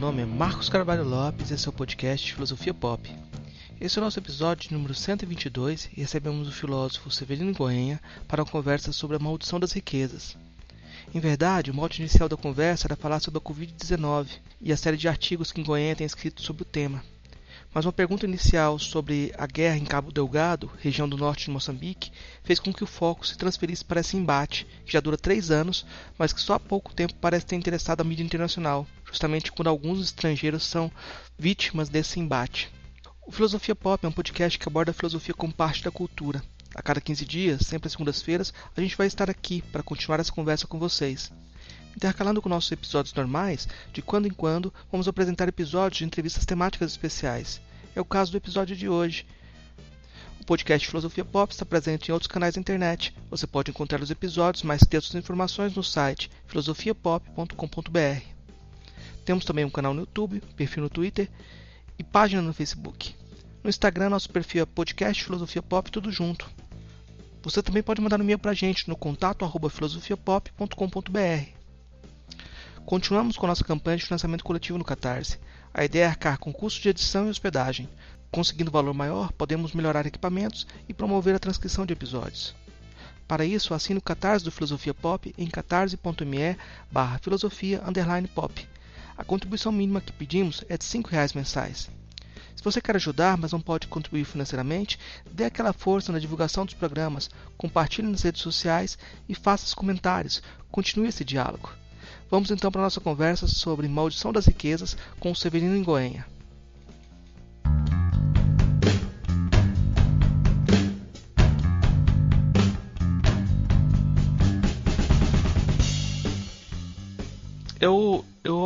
[0.00, 3.14] nome é Marcos Carvalho Lopes e esse é o podcast Filosofia Pop.
[3.78, 8.50] Esse é o nosso episódio número 122 e recebemos o filósofo Severino Goenha para uma
[8.50, 10.38] conversa sobre a maldição das riquezas.
[11.14, 14.28] Em verdade, o mote inicial da conversa era falar sobre a Covid-19
[14.62, 17.04] e a série de artigos que Goenha tem escrito sobre o tema.
[17.74, 22.10] Mas uma pergunta inicial sobre a guerra em Cabo Delgado, região do norte de Moçambique,
[22.42, 25.84] fez com que o foco se transferisse para esse embate, que já dura três anos,
[26.18, 30.00] mas que só há pouco tempo parece ter interessado a mídia internacional, justamente quando alguns
[30.00, 30.90] estrangeiros são
[31.38, 32.70] vítimas desse embate.
[33.26, 36.42] O Filosofia Pop é um podcast que aborda a filosofia como parte da cultura.
[36.74, 40.32] A cada 15 dias, sempre às segundas-feiras, a gente vai estar aqui para continuar essa
[40.32, 41.32] conversa com vocês.
[41.96, 46.92] Intercalando com nossos episódios normais, de quando em quando vamos apresentar episódios de entrevistas temáticas
[46.92, 47.60] especiais.
[47.94, 49.26] É o caso do episódio de hoje.
[50.40, 53.14] O podcast Filosofia Pop está presente em outros canais da internet.
[53.28, 58.39] Você pode encontrar os episódios, mais textos e informações no site filosofiapop.com.br.
[59.30, 61.30] Temos também um canal no YouTube, perfil no Twitter
[61.96, 63.14] e página no Facebook.
[63.62, 66.50] No Instagram, nosso perfil é podcast Filosofia Pop, tudo junto.
[67.40, 71.48] Você também pode mandar um e-mail para a gente no contato arroba filosofiapop.com.br.
[72.84, 75.38] Continuamos com nossa campanha de financiamento coletivo no Catarse.
[75.72, 77.88] A ideia é arcar com custos de edição e hospedagem.
[78.32, 82.52] Conseguindo valor maior, podemos melhorar equipamentos e promover a transcrição de episódios.
[83.28, 86.56] Para isso, assine o Catarse do Filosofia Pop em catarse.me
[86.90, 87.80] barra filosofia
[88.34, 88.68] pop.
[89.20, 91.90] A contribuição mínima que pedimos é de R$ reais mensais.
[92.56, 94.98] Se você quer ajudar, mas não pode contribuir financeiramente,
[95.30, 98.96] dê aquela força na divulgação dos programas, compartilhe nas redes sociais
[99.28, 100.42] e faça os comentários.
[100.70, 101.70] Continue esse diálogo.
[102.30, 105.82] Vamos então para a nossa conversa sobre Maldição das Riquezas com o Severino em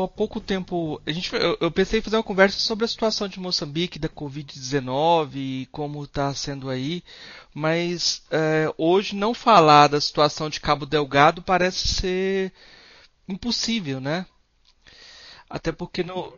[0.04, 1.00] há pouco tempo.
[1.06, 4.08] A gente, eu, eu, pensei em fazer uma conversa sobre a situação de Moçambique, da
[4.08, 7.02] Covid-19 e como está sendo aí,
[7.52, 12.52] mas é, hoje não falar da situação de Cabo Delgado parece ser
[13.28, 14.26] impossível, né?
[15.48, 16.32] Até porque no,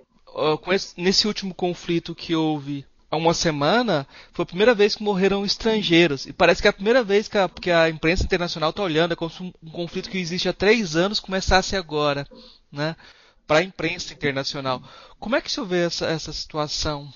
[0.72, 5.44] esse, nesse último conflito que houve há uma semana, foi a primeira vez que morreram
[5.44, 6.27] estrangeiros.
[6.27, 9.12] E parece que é a primeira vez que a, que a imprensa internacional está olhando,
[9.12, 12.27] é como se um, um, conflito que existe há três anos começasse agora,
[12.71, 12.97] né?
[13.46, 14.80] Para a imprensa internacional.
[15.18, 17.08] Como é que o senhor vê essa, essa situação?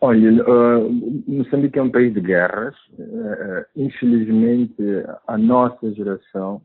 [0.00, 0.90] Olha, uh,
[1.26, 2.74] Moçambique é um país de guerras.
[2.98, 4.82] Uh, infelizmente,
[5.26, 6.62] a nossa geração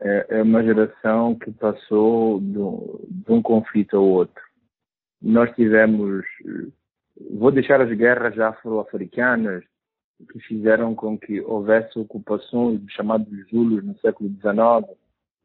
[0.00, 4.42] é, é uma geração que passou um, de um conflito ao outro.
[5.20, 6.24] Nós tivemos,
[7.30, 9.64] vou deixar as guerras afro-africanas,
[10.30, 14.96] que fizeram com que houvesse ocupações chamados Zulus no século XIX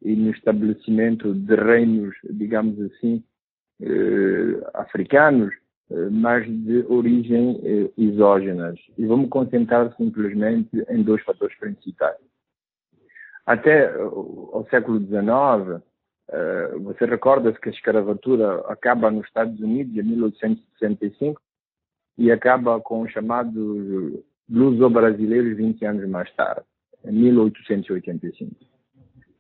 [0.01, 3.23] e no estabelecimento de reinos, digamos assim,
[3.81, 5.53] eh, africanos,
[5.91, 8.79] eh, mas de origem eh, exógenas.
[8.97, 12.17] E vamos concentrar simplesmente em dois fatores principais.
[13.45, 15.81] Até o século XIX,
[16.83, 21.41] você recorda-se que a escravatura acaba nos Estados Unidos em 1865
[22.17, 23.55] e acaba com os chamados
[24.49, 26.65] luso-brasileiros 20 anos mais tarde,
[27.05, 28.53] em 1885.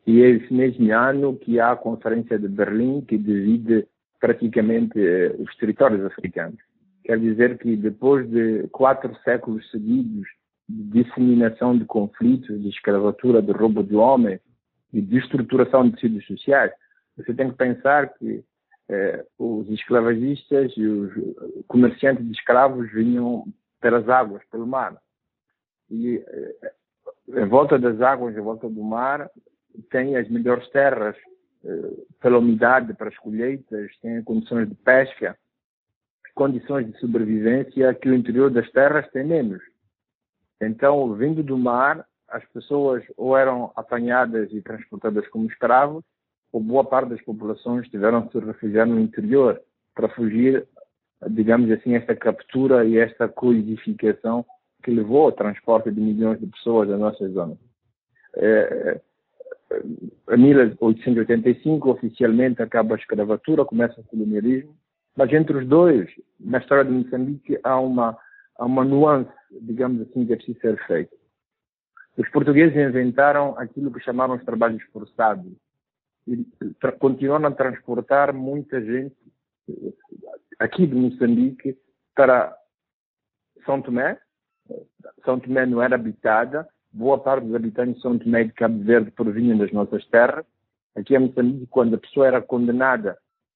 [0.07, 3.85] E é esse mesmo ano que há a Conferência de Berlim, que divide
[4.21, 6.57] praticamente eh, os territórios africanos.
[7.03, 10.25] Quer dizer que depois de quatro séculos seguidos
[10.67, 14.39] de disseminação de conflitos, de escravatura, de roubo de homens
[14.93, 16.71] e de estruturação de tecidos sociais,
[17.17, 18.41] você tem que pensar que
[18.87, 21.11] eh, os esclavagistas e os
[21.67, 23.45] comerciantes de escravos vinham
[23.81, 24.95] pelas águas, pelo mar.
[25.91, 26.71] E eh,
[27.27, 29.29] em volta das águas, em volta do mar,
[29.89, 31.15] tem as melhores terras
[31.65, 35.37] eh, pela umidade para as colheitas, tem condições de pesca,
[36.33, 39.61] condições de sobrevivência que o interior das terras tem menos.
[40.61, 46.03] Então, vindo do mar, as pessoas ou eram apanhadas e transportadas como escravos,
[46.51, 49.61] ou boa parte das populações tiveram que se refugiar no interior
[49.93, 50.67] para fugir,
[51.29, 54.45] digamos assim, esta captura e esta coisificação
[54.83, 57.57] que levou ao transporte de milhões de pessoas da nossa zona.
[58.35, 59.01] É,
[60.29, 64.75] em 1885, oficialmente, acaba a escravatura, começa o colonialismo,
[65.15, 66.09] mas entre os dois,
[66.39, 68.17] na história de Moçambique, há uma
[68.57, 69.31] há uma nuance,
[69.61, 71.15] digamos assim, que é ser feita.
[72.17, 75.51] Os portugueses inventaram aquilo que chamaram os trabalhos forçados
[76.27, 76.45] e
[76.99, 79.15] continuaram a transportar muita gente
[80.59, 81.77] aqui de Moçambique
[82.15, 82.57] para
[83.65, 84.19] São Tomé.
[85.23, 86.67] São Tomé não era habitada,
[86.97, 90.45] boa parte dos habitantes de São Tomé e de Cabo Verde provinham das nossas terras.
[90.95, 93.15] Aqui em Moçambique, quando a pessoa era condenada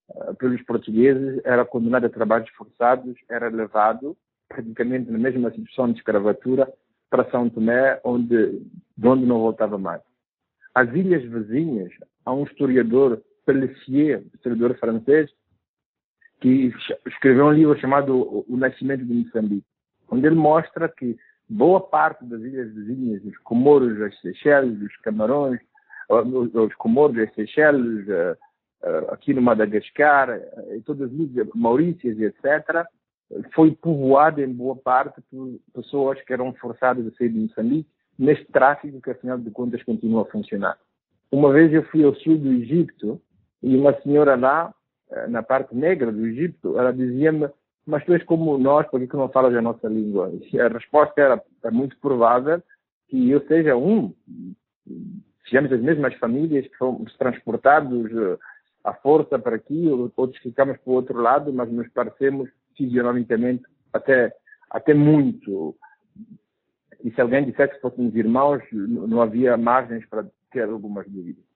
[0.10, 4.16] uh, pelos portugueses, era condenado a trabalhos forçados, era levado
[4.48, 6.72] praticamente na mesma situação de escravatura
[7.10, 8.62] para São Tomé, onde,
[8.96, 10.02] de onde não voltava mais.
[10.76, 11.92] As ilhas vizinhas,
[12.24, 15.32] há um historiador, Pelletier, historiador francês,
[16.40, 16.72] que
[17.08, 19.66] escreveu um livro chamado O Nascimento de Moçambique,
[20.12, 21.18] onde ele mostra que
[21.52, 25.60] boa parte das ilhas vizinhas, os Comoros, as Seychelles, os Camarões,
[26.10, 28.38] os Comoros, as Seychelles, eh,
[28.84, 32.86] eh, aqui no Madagascar, eh, e todas as ilhas, Maurícias, etc.,
[33.54, 38.46] foi povoada em boa parte por pessoas que eram forçadas a sair de Moçambique neste
[38.46, 40.78] tráfico que, afinal de contas, continua a funcionar.
[41.32, 43.22] Uma vez eu fui ao sul do Egito
[43.64, 44.74] e uma senhora lá,
[45.12, 47.50] eh, na parte negra do Egito, ela dizia-me
[47.92, 50.32] mas tu és como nós, por que não falas a nossa língua?
[50.52, 52.64] E a resposta era, é muito provável
[53.10, 54.14] que eu seja um,
[55.44, 58.38] sejamos as mesmas famílias que fomos transportados eh,
[58.86, 64.34] à força para aqui, outros ficamos para o outro lado, mas nos parecemos fisionomicamente até,
[64.70, 65.76] até muito.
[67.04, 71.51] E se alguém dissesse que fôssemos irmãos, não havia margens para ter algumas dúvidas.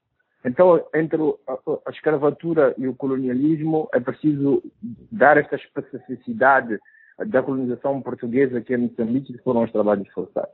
[0.45, 4.63] Então, entre a, escravatura e o colonialismo, é preciso
[5.12, 6.77] dar esta especificidade
[7.27, 10.53] da colonização portuguesa que é Moçambique, que foram os trabalhos forçados.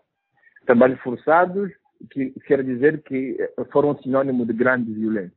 [0.65, 1.69] Trabalhos forçados,
[2.09, 3.37] que quer dizer que
[3.71, 5.35] foram sinônimo de grande violência.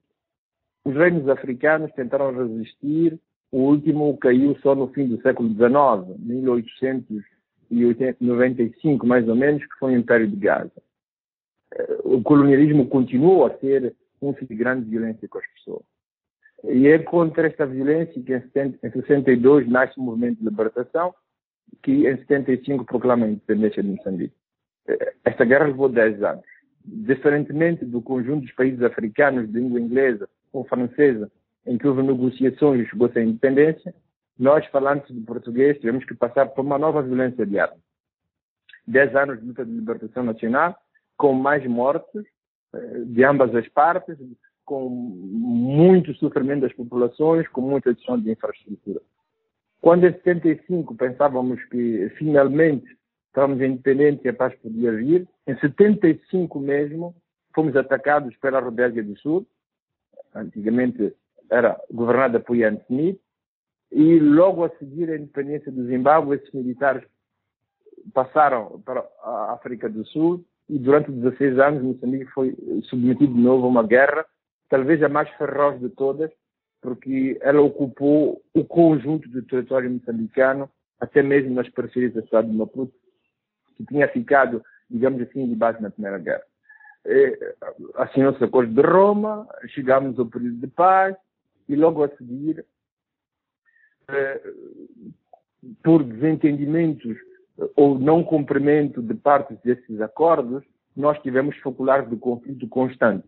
[0.85, 3.19] Os reinos africanos tentaram resistir
[3.50, 9.95] o último caiu só no fim do século XIX, 1895 mais ou menos, que foi
[9.95, 10.71] o Império de Gaza.
[11.73, 15.84] Eh, o colonialismo continuou a ser um de grande violência com as pessoas.
[16.64, 21.14] E é contra esta violência que em 62 nasce o movimento de libertação,
[21.82, 24.34] que em 75 proclama a independência de Moçambique.
[25.25, 26.44] Esta guerra levou 10 anos.
[26.84, 31.31] Diferentemente do conjunto dos países africanos de língua inglesa ou francesa,
[31.66, 33.94] em que houve negociações e chegou-se à independência,
[34.38, 37.78] nós, falantes de português, tivemos que passar por uma nova violência de armas.
[38.87, 40.76] Dez anos de luta de libertação nacional,
[41.16, 42.25] com mais mortes
[43.06, 44.17] de ambas as partes,
[44.65, 49.00] com muito sofrimento das populações, com muita destruição de infraestrutura.
[49.81, 52.87] Quando em 75 pensávamos que finalmente
[53.26, 57.15] estávamos independentes e a paz podia vir, em 75 mesmo
[57.55, 59.47] fomos atacados pela Rodésia do Sul,
[60.35, 61.15] antigamente
[61.50, 63.21] era governada por Ian Smith,
[63.93, 67.05] e logo a seguir a independência do Zimbábue, esses militares
[68.12, 73.66] passaram para a África do Sul e durante 16 anos Moçambique foi submetido de novo
[73.66, 74.25] a uma guerra,
[74.69, 76.31] talvez a mais feroz de todas,
[76.81, 80.70] porque ela ocupou o conjunto do território moçambicano,
[81.00, 82.93] até mesmo nas periferias da cidade de Maputo,
[83.76, 86.44] que tinha ficado, digamos assim, de base na Primeira Guerra.
[87.96, 91.16] Assinou-se o Acordo de Roma, chegámos ao período de paz,
[91.69, 92.64] e logo a seguir,
[94.08, 94.52] eh,
[95.82, 97.16] por desentendimentos
[97.77, 100.65] ou não cumprimento de partes desses acordos,
[100.97, 103.27] nós tivemos foculares de conflito constante.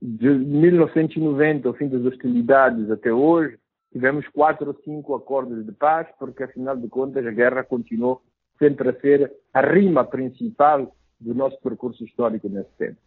[0.00, 3.58] De 1990, ao fim das hostilidades até hoje,
[3.92, 8.22] tivemos quatro ou cinco acordos de paz, porque afinal de contas a guerra continuou
[8.58, 12.98] sempre a ser a rima principal do nosso percurso histórico nesse tempo.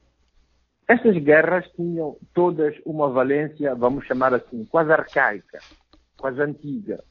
[0.87, 5.59] Estas guerras tinham todas uma valência, vamos chamar assim, quase arcaica,
[6.17, 7.01] quase antiga.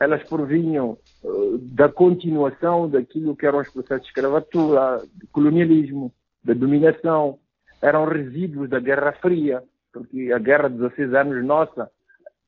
[0.00, 6.54] Elas provinham uh, da continuação daquilo que eram os processos de escravatura, de colonialismo, da
[6.54, 7.38] dominação.
[7.82, 11.90] Eram resíduos da Guerra Fria, porque a Guerra de 16 anos nossa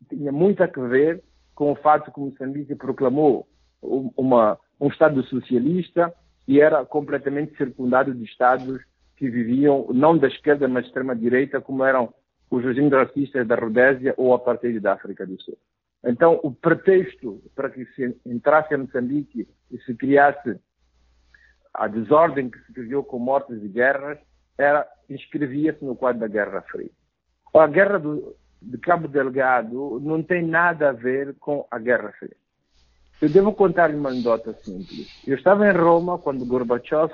[0.09, 1.23] tinha muito a ver
[1.55, 3.47] com o fato que Moçambique proclamou
[3.83, 6.13] uma, um Estado socialista
[6.47, 8.81] e era completamente circundado de Estados
[9.17, 12.13] que viviam não da esquerda, mas da extrema-direita, como eram
[12.51, 15.57] os regimes racistas da Rodésia ou a partir da África do Sul.
[16.05, 20.59] Então, o pretexto para que se entrasse a Moçambique e se criasse
[21.73, 24.19] a desordem que se criou com mortes e guerras
[24.59, 26.91] era inscrevia-se no quadro da Guerra Fria.
[27.55, 32.37] A Guerra do, de Cabo Delgado não tem nada a ver com a Guerra Fria.
[33.21, 35.23] Eu devo contar uma anedota simples.
[35.27, 37.13] Eu estava em Roma quando Gorbachev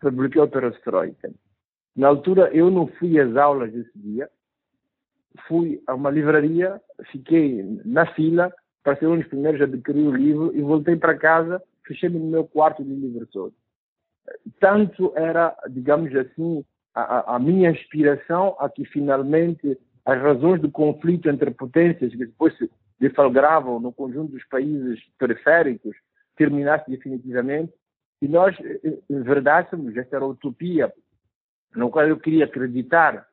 [0.00, 1.30] publicou a perestroika.
[1.94, 4.30] Na altura, eu não fui às aulas desse dia,
[5.46, 10.14] fui a uma livraria, fiquei na fila para ser um dos primeiros a adquirir o
[10.14, 13.54] livro e voltei para casa, fechei-me no meu quarto de livro todo.
[14.60, 21.28] Tanto era, digamos assim, a, a, minha inspiração a que finalmente as razões do conflito
[21.28, 25.96] entre potências que depois se deflagravam no conjunto dos países periféricos
[26.36, 27.72] terminasse definitivamente
[28.20, 28.56] e nós
[29.08, 30.92] enverdássemos esta utopia
[31.74, 33.26] no qual eu queria acreditar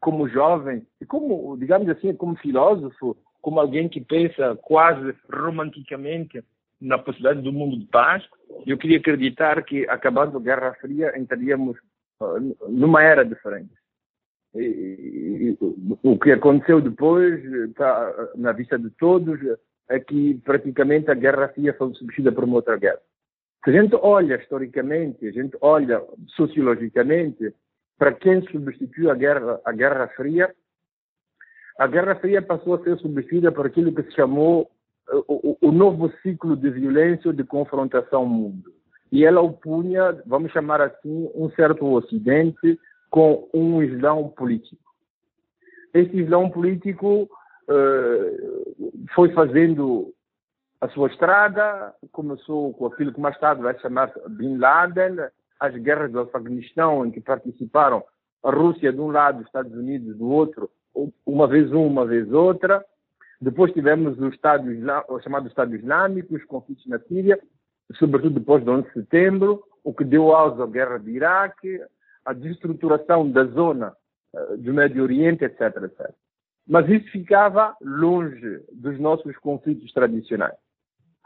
[0.00, 3.16] como jovem e como, digamos assim, como filósofo
[3.46, 6.42] como alguém que pensa quase romanticamente
[6.80, 8.24] na possibilidade do mundo de paz.
[8.66, 11.76] Eu queria acreditar que, acabando a Guerra Fria, entraríamos
[12.20, 13.72] uh, numa era diferente.
[14.52, 15.58] E, e,
[16.02, 19.38] o que aconteceu depois está na vista de todos
[19.88, 23.00] é que praticamente a Guerra Fria foi substituída por uma outra guerra.
[23.64, 26.02] Se a gente olha historicamente, a gente olha
[26.34, 27.54] sociologicamente
[27.98, 30.54] para quem substituiu a Guerra, a Guerra Fria,
[31.78, 34.70] a Guerra Fria passou a ser substituída por aquilo que se chamou
[35.10, 38.72] eh, o, o novo ciclo de violência ou de confrontação ao mundo.
[39.12, 42.78] E ela opunha, vamos chamar assim, um certo Ocidente
[43.10, 44.82] com um Islão político.
[45.94, 47.22] Esse Islão político
[47.68, 50.12] uh, foi fazendo
[50.80, 55.16] a sua estrada, começou com aquilo que mais tarde vai chamar Bin Laden,
[55.58, 58.04] as guerras do Afeganistão, em que participaram
[58.42, 60.70] a Rússia de um lado, os Estados Unidos do outro,
[61.24, 62.84] uma vez uma, uma vez outra.
[63.40, 64.66] Depois tivemos o, Estado
[65.08, 67.38] o chamado Estado Islâmico, os conflitos na Síria,
[67.98, 71.80] sobretudo depois do 11 de setembro, o que deu auge à guerra de Iraque,
[72.24, 73.94] a destruturação da zona
[74.34, 76.10] uh, do Médio Oriente, etc, etc.
[76.66, 80.56] Mas isso ficava longe dos nossos conflitos tradicionais.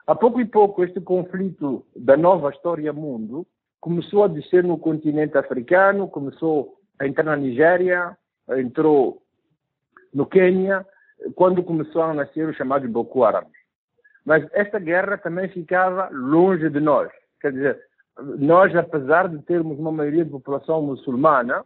[0.07, 3.47] A pouco e pouco, este conflito da nova história mundo
[3.81, 8.17] começou a descer no continente africano, começou a entrar na Nigéria,
[8.51, 9.23] entrou
[10.13, 10.87] no Quênia,
[11.35, 13.47] quando começaram a nascer os chamados Boko Haram.
[14.25, 17.11] Mas esta guerra também ficava longe de nós.
[17.41, 17.81] Quer dizer,
[18.39, 21.65] nós, apesar de termos uma maioria de população muçulmana,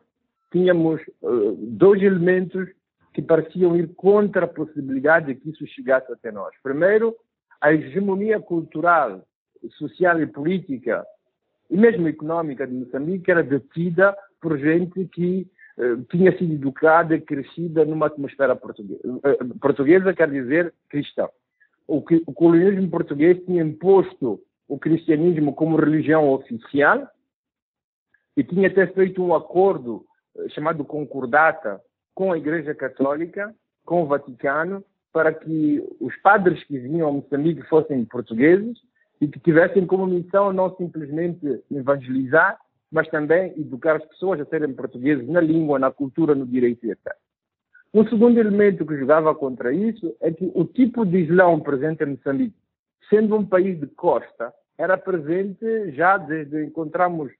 [0.52, 2.68] tínhamos uh, dois elementos
[3.12, 6.54] que pareciam ir contra a possibilidade de que isso chegasse até nós.
[6.62, 7.14] Primeiro,
[7.60, 9.22] a hegemonia cultural,
[9.78, 11.04] social e política,
[11.70, 15.46] e mesmo económica de Moçambique, era detida por gente que
[15.78, 19.00] eh, tinha sido educada e crescida numa atmosfera portuguesa.
[19.24, 21.28] Eh, portuguesa quer dizer cristã.
[21.86, 27.08] O, o colonialismo português tinha imposto o cristianismo como religião oficial
[28.36, 30.04] e tinha até feito um acordo
[30.36, 31.80] eh, chamado concordata
[32.14, 33.54] com a Igreja Católica,
[33.84, 38.78] com o Vaticano, para que os padres que vinham a Moçambique fossem portugueses
[39.24, 42.58] e que tivessem como missão não simplesmente evangelizar,
[42.92, 47.14] mas também educar as pessoas a serem portugueses na língua, na cultura, no direito, etc.
[47.92, 52.08] Um segundo elemento que jogava contra isso é que o tipo de Islão presente em
[52.08, 52.56] Moçambique,
[53.08, 57.32] sendo um país de costa, era presente já desde encontramos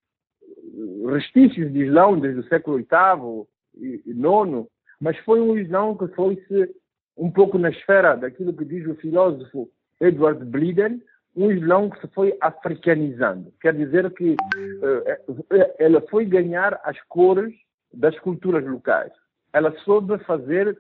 [1.07, 4.67] restícios de Islão desde o século VIII e IX,
[5.00, 6.75] mas foi um Islão que foi-se
[7.17, 9.69] um pouco na esfera daquilo que diz o filósofo
[10.00, 11.03] Edward Bliden,
[11.37, 13.53] um Islão que se foi africanizando.
[13.61, 15.45] Quer dizer que uh,
[15.79, 17.55] ela foi ganhar as cores
[17.93, 19.12] das culturas locais.
[19.53, 20.79] Ela soube fazer,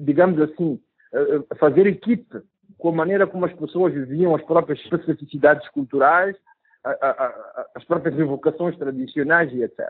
[0.00, 0.80] digamos assim,
[1.12, 2.42] uh, fazer equipe
[2.78, 6.36] com a maneira como as pessoas viviam as próprias especificidades culturais,
[6.84, 9.88] a, a, a, as próprias evocações tradicionais e etc.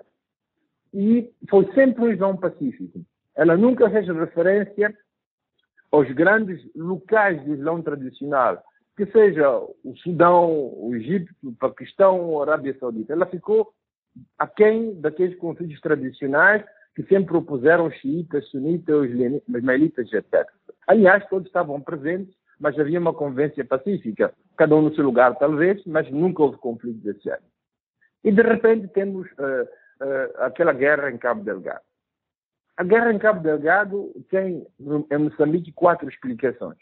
[0.92, 3.00] E foi sempre um Islão pacífico.
[3.34, 4.94] Ela nunca fez referência
[5.90, 8.62] aos grandes locais do Islão tradicional,
[8.96, 13.12] que seja o Sudão, o Egito, o Paquistão, a Arábia Saudita.
[13.12, 13.72] Ela ficou
[14.38, 19.10] aquém daqueles conflitos tradicionais que sempre propuseram xiitas, sunitas,
[19.48, 20.46] ismaelitas, etc.
[20.86, 25.82] Aliás, todos estavam presentes, mas havia uma convivência pacífica, cada um no seu lugar, talvez,
[25.86, 27.42] mas nunca houve conflito desse ano.
[28.22, 29.64] E, de repente, temos uh,
[30.04, 31.80] uh, aquela guerra em Cabo Delgado.
[32.76, 34.66] A guerra em Cabo Delgado tem,
[35.10, 36.78] em Moçambique, quatro explicações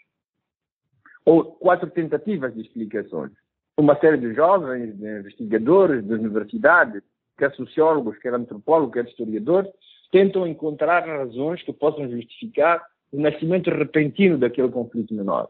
[1.31, 3.31] ou quatro tentativas de explicações.
[3.79, 7.05] Uma série de jovens, de investigadores de universidades,
[7.39, 9.71] quer sociólogos, quer antropólogos, quer historiadores,
[10.11, 15.49] tentam encontrar razões que possam justificar o nascimento repentino daquele conflito menor.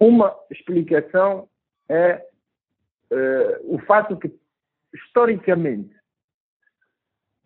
[0.00, 1.48] Uma explicação
[1.88, 2.26] é
[3.12, 4.34] uh, o fato que,
[4.92, 5.94] historicamente,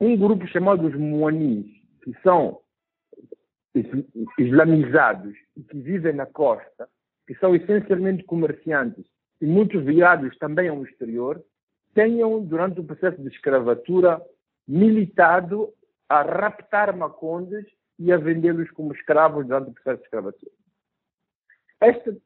[0.01, 1.67] um grupo chamado os Moanis,
[2.03, 2.61] que são
[4.39, 6.89] islamizados e que vivem na costa,
[7.27, 9.05] que são essencialmente comerciantes
[9.41, 11.43] e muitos virados também ao exterior,
[11.95, 14.21] tenham, durante o processo de escravatura,
[14.67, 15.73] militado
[16.09, 17.65] a raptar macondes
[17.99, 20.53] e a vendê-los como escravos durante o processo de escravatura.
[21.81, 22.17] Esta,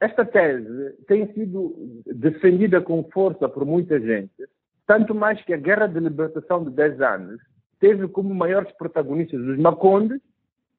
[0.00, 4.48] esta tese tem sido defendida com força por muita gente,
[4.86, 7.40] tanto mais que a Guerra de Libertação de 10 anos
[7.78, 10.20] teve como maiores protagonistas os macondes,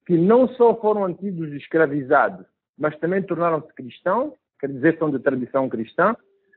[0.05, 2.45] que não só foram antigos escravizados,
[2.79, 6.15] mas também tornaram-se cristãos, quer dizer, são de tradição cristã,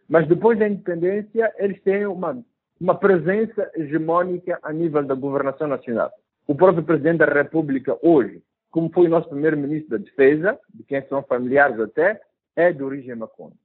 [0.08, 2.40] mas depois da independência eles têm uma,
[2.80, 6.12] uma presença hegemônica a nível da governação nacional.
[6.46, 11.06] O próprio presidente da República hoje, como foi o nosso primeiro-ministro da Defesa, de quem
[11.08, 12.20] são familiares até,
[12.54, 13.56] é de origem maconha.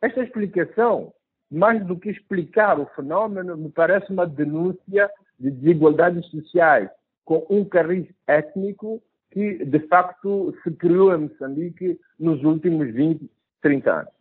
[0.00, 1.12] Esta explicação,
[1.50, 6.88] mais do que explicar o fenômeno, me parece uma denúncia de desigualdades sociais
[7.24, 13.30] com um cariz étnico que, de facto, se criou em Moçambique nos últimos 20,
[13.62, 14.12] 30 anos.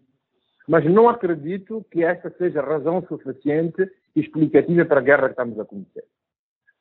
[0.67, 5.59] Mas não acredito que esta seja razão suficiente e explicativa para a guerra que estamos
[5.59, 6.03] a conhecer.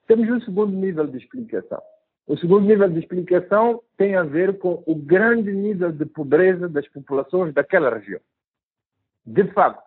[0.06, 1.80] Temos um segundo nível de explicação.
[2.26, 6.88] O segundo nível de explicação tem a ver com o grande nível de pobreza das
[6.88, 8.20] populações daquela região.
[9.24, 9.86] De facto,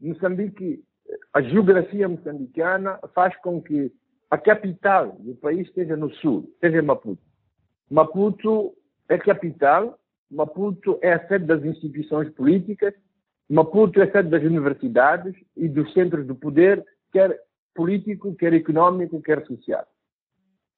[0.00, 0.84] Moçambique,
[1.32, 3.92] a geografia moçambicana faz com que
[4.30, 7.22] a capital do país esteja no sul, esteja em Maputo.
[7.90, 8.74] Maputo
[9.08, 9.98] é capital,
[10.30, 12.94] Maputo é a sede das instituições políticas,
[13.48, 17.38] Maputo é a sede das universidades e dos centros do poder, quer
[17.74, 19.86] político, quer econômico, quer social.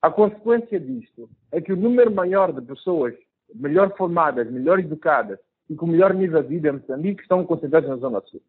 [0.03, 3.15] A consequência disto é que o número maior de pessoas
[3.55, 7.97] melhor formadas, melhor educadas e com melhor nível de vida em Moçambique estão concentradas na
[7.97, 8.43] Zona Sul.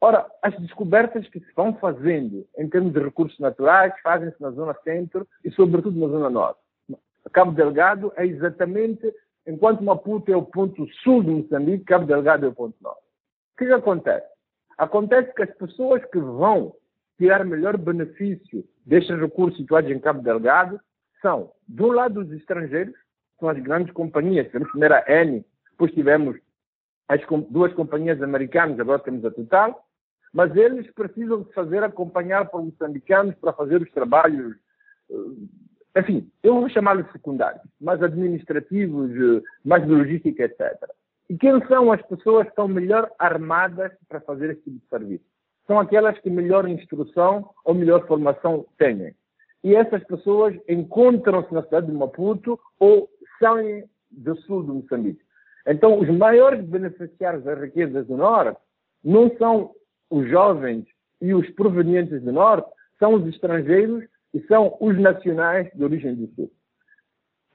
[0.00, 4.74] Ora, as descobertas que se vão fazendo em termos de recursos naturais fazem-se na Zona
[4.84, 6.60] Centro e, sobretudo, na Zona Norte.
[7.30, 9.12] Cabo Delgado é exatamente,
[9.46, 13.02] enquanto Maputo é o ponto sul de Moçambique, Cabo Delgado é o ponto norte.
[13.54, 14.26] O que, que acontece?
[14.76, 16.74] Acontece que as pessoas que vão
[17.18, 20.80] tirar melhor benefício destes recursos situados em Cabo Delgado
[21.20, 22.94] são, de um lado, os estrangeiros,
[23.38, 24.50] são as grandes companhias.
[24.50, 26.36] Temos primeiro a Eni, depois tivemos
[27.08, 27.20] as
[27.50, 29.84] duas companhias americanas, agora temos a Total,
[30.32, 34.54] mas eles precisam de fazer acompanhar por moçambicanos para fazer os trabalhos,
[35.10, 35.14] eh,
[35.98, 40.76] enfim, eu vou chamá-los secundários, mais administrativos, eh, mais de logística, etc.
[41.28, 45.24] E quem são as pessoas que estão melhor armadas para fazer esse tipo de serviço?
[45.66, 49.14] São aquelas que melhor instrução ou melhor formação têm.
[49.62, 55.20] E essas pessoas encontram-se na cidade de Maputo ou saem do sul de Moçambique.
[55.66, 58.58] Então, os maiores beneficiários das riquezas do Norte
[59.04, 59.72] não são
[60.08, 60.86] os jovens
[61.20, 66.26] e os provenientes do Norte, são os estrangeiros e são os nacionais de origem do
[66.34, 66.50] Sul.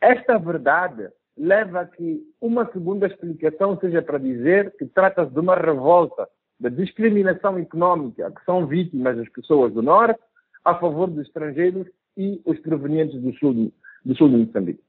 [0.01, 5.55] Esta verdade leva a que uma segunda explicação seja para dizer que trata-se de uma
[5.55, 6.27] revolta
[6.59, 10.19] da discriminação económica que são vítimas as pessoas do Norte
[10.63, 13.71] a favor dos estrangeiros e os provenientes do Sul,
[14.05, 14.83] do sul de Moçambique.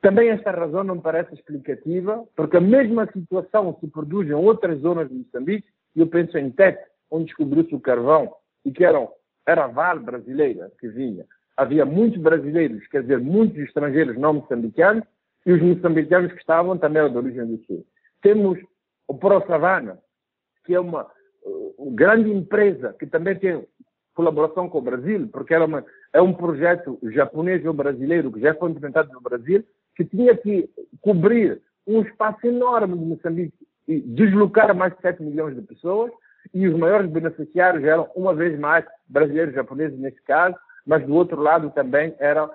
[0.00, 5.08] Também esta razão não parece explicativa, porque a mesma situação se produz em outras zonas
[5.08, 9.10] de Moçambique, eu penso em Tete, onde descobriu-se o carvão, e que eram,
[9.46, 11.24] era a Vale brasileira que vinha.
[11.56, 15.04] Havia muitos brasileiros, quer dizer, muitos estrangeiros não moçambicanos,
[15.44, 17.86] e os moçambicanos que estavam também eram de origem do Sul.
[18.22, 18.58] Temos
[19.08, 19.98] o Pro Savana,
[20.64, 21.06] que é uma
[21.42, 23.66] uh, grande empresa que também tem
[24.14, 28.54] colaboração com o Brasil, porque era uma, é um projeto japonês ou brasileiro que já
[28.54, 29.64] foi implementado no Brasil,
[29.96, 30.68] que tinha que
[31.00, 36.12] cobrir um espaço enorme de Moçambique e deslocar mais de 7 milhões de pessoas,
[36.52, 41.40] e os maiores beneficiários eram, uma vez mais, brasileiros japoneses nesse caso, mas do outro
[41.40, 42.50] lado também eram,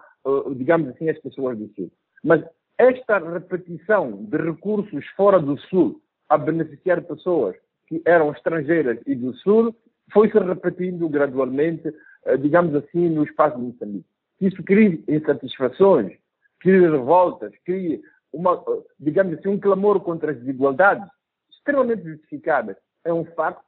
[0.56, 1.92] digamos assim, as pessoas do Sul.
[2.24, 2.44] Mas
[2.78, 7.56] esta repetição de recursos fora do Sul a beneficiar pessoas
[7.88, 9.76] que eram estrangeiras e do Sul
[10.12, 11.94] foi se repetindo gradualmente,
[12.26, 14.06] eh, digamos assim, no espaço de Moçambique.
[14.42, 16.18] Isso cria insatisfações,
[16.60, 18.00] cria revoltas, cria
[18.34, 18.64] uma,
[19.00, 21.08] digamos assim, um clamor contra as desigualdades
[21.50, 22.76] extremamente justificadas.
[23.04, 23.64] É um facto,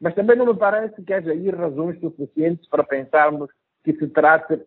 [0.00, 3.50] mas também não me parece que haja aí razões suficientes para pensarmos
[3.84, 4.64] que se trata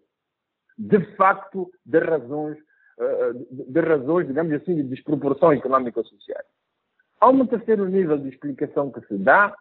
[0.77, 2.57] de facto de razões,
[2.99, 6.43] eh, de razões, digamos assim, de desproporção económico-social.
[7.19, 9.55] Há um terceiro nível de explicação que se dá,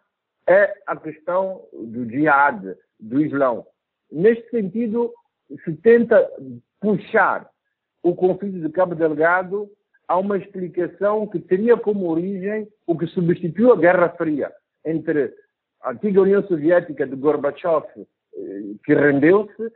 [0.47, 3.65] é a questão do jihad, do Islão.
[4.11, 5.13] Neste sentido,
[5.63, 6.27] se tenta
[6.79, 7.49] puxar
[8.01, 9.69] o conflito de Cabo Delgado
[10.07, 14.51] a uma explicação que teria como origem o que substituiu a Guerra Fria
[14.83, 15.33] entre
[15.83, 19.71] a antiga União Soviética de Gorbachev, eh, que rendeu-se,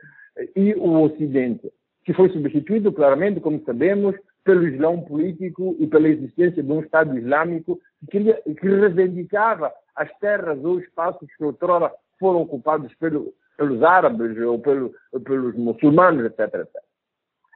[0.54, 1.72] e o Ocidente,
[2.04, 4.14] que foi substituído claramente, como sabemos,
[4.44, 10.62] pelo Islão político e pela existência de um Estado Islâmico que, que reivindicava as terras
[10.64, 16.82] ou espaços que outrora foram ocupados pelo, pelos árabes ou pelo, pelos muçulmanos, etc, etc.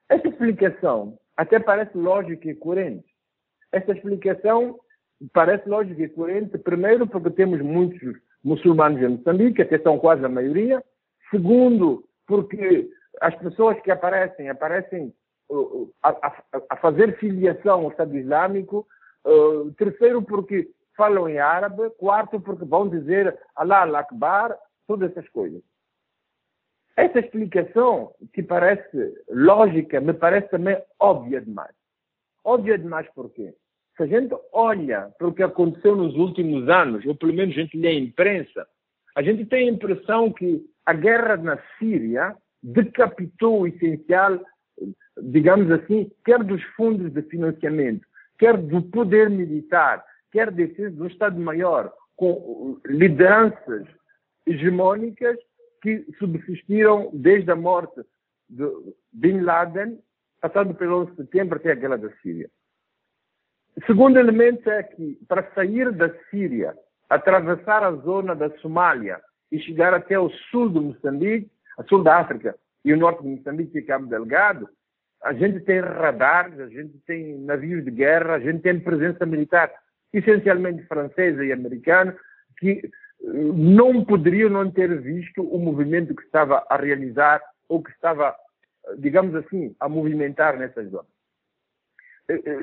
[0.08, 3.06] Essa explicação até parece lógica e coerente.
[3.70, 4.78] Essa explicação
[5.32, 10.28] parece lógica e coerente, primeiro, porque temos muitos muçulmanos em Moçambique, até são quase a
[10.28, 10.82] maioria.
[11.30, 12.88] Segundo, porque
[13.20, 15.12] as pessoas que aparecem, aparecem
[16.02, 16.32] a,
[16.70, 18.86] a, fazer filiação ao Estado Islâmico.
[19.24, 21.90] Uh, terceiro, porque falam em árabe.
[21.98, 25.62] Quarto, porque vão dizer Allah Akbar, todas essas coisas.
[26.96, 31.74] Essa explicação, que parece lógica, me parece também óbvia demais.
[32.44, 33.54] Óbvia demais por quê?
[34.00, 37.60] Se a gente olha para o que aconteceu nos últimos anos, ou pelo menos a
[37.60, 38.66] gente lê a imprensa,
[39.14, 44.40] a gente tem a impressão que a guerra na Síria decapitou o essencial,
[45.20, 48.06] digamos assim, quer dos fundos de financiamento,
[48.38, 53.86] quer do poder militar, quer desse, do Estado-Maior, com lideranças
[54.46, 55.36] hegemônicas
[55.82, 58.00] que subsistiram desde a morte
[58.48, 58.66] de
[59.12, 59.98] Bin Laden,
[60.40, 62.48] passando pelo 11 de setembro até a guerra da Síria.
[63.86, 66.74] Segundo elemento é que, para sair da Síria,
[67.08, 72.18] atravessar a zona da Somália e chegar até o sul do Moçambique, a sul da
[72.18, 72.54] África
[72.84, 74.68] e o norte do Moçambique e Cabo Delgado,
[75.22, 79.70] a gente tem radares, a gente tem navios de guerra, a gente tem presença militar,
[80.12, 82.16] essencialmente francesa e americana,
[82.58, 82.90] que eh,
[83.22, 88.34] não poderiam não ter visto o movimento que estava a realizar ou que estava,
[88.86, 91.06] eh, digamos assim, a movimentar nessa zona.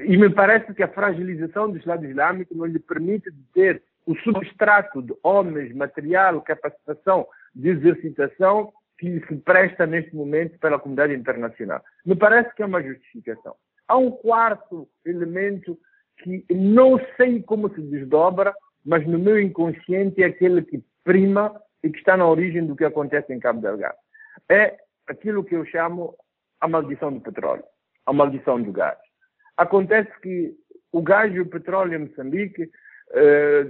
[0.06, 5.02] E me parece que a fragilização do Estado Islâmico não lhe permite ter o substrato
[5.02, 11.82] de homens, material, capacitação de exercitação que se presta neste momento pela comunidade internacional.
[12.06, 13.56] Me parece que é uma justificação.
[13.88, 15.78] Há um quarto elemento
[16.18, 18.54] que não sei como se desdobra,
[18.86, 22.86] mas no meu inconsciente é aquele que prima e que está na origem do que
[22.86, 23.98] acontece em Cabo Delgado.
[24.50, 26.16] É aquilo que eu chamo
[26.60, 27.64] a maldição do petróleo,
[28.06, 28.98] a maldição do gás.
[29.58, 30.54] Acontece que
[30.92, 32.70] o gás e o petróleo em Moçambique
[33.12, 33.66] eh,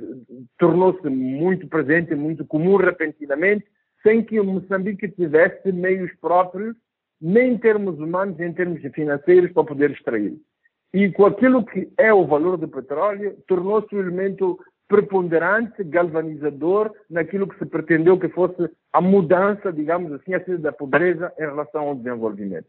[0.57, 3.65] tornou-se muito presente, muito comum repentinamente,
[4.03, 6.75] sem que o Moçambique tivesse meios próprios,
[7.19, 10.37] nem em termos humanos, nem em termos financeiros, para poder extrair.
[10.93, 17.47] E com aquilo que é o valor do petróleo, tornou-se um elemento preponderante, galvanizador, naquilo
[17.47, 21.95] que se pretendeu que fosse a mudança, digamos assim, a da pobreza em relação ao
[21.95, 22.67] desenvolvimento.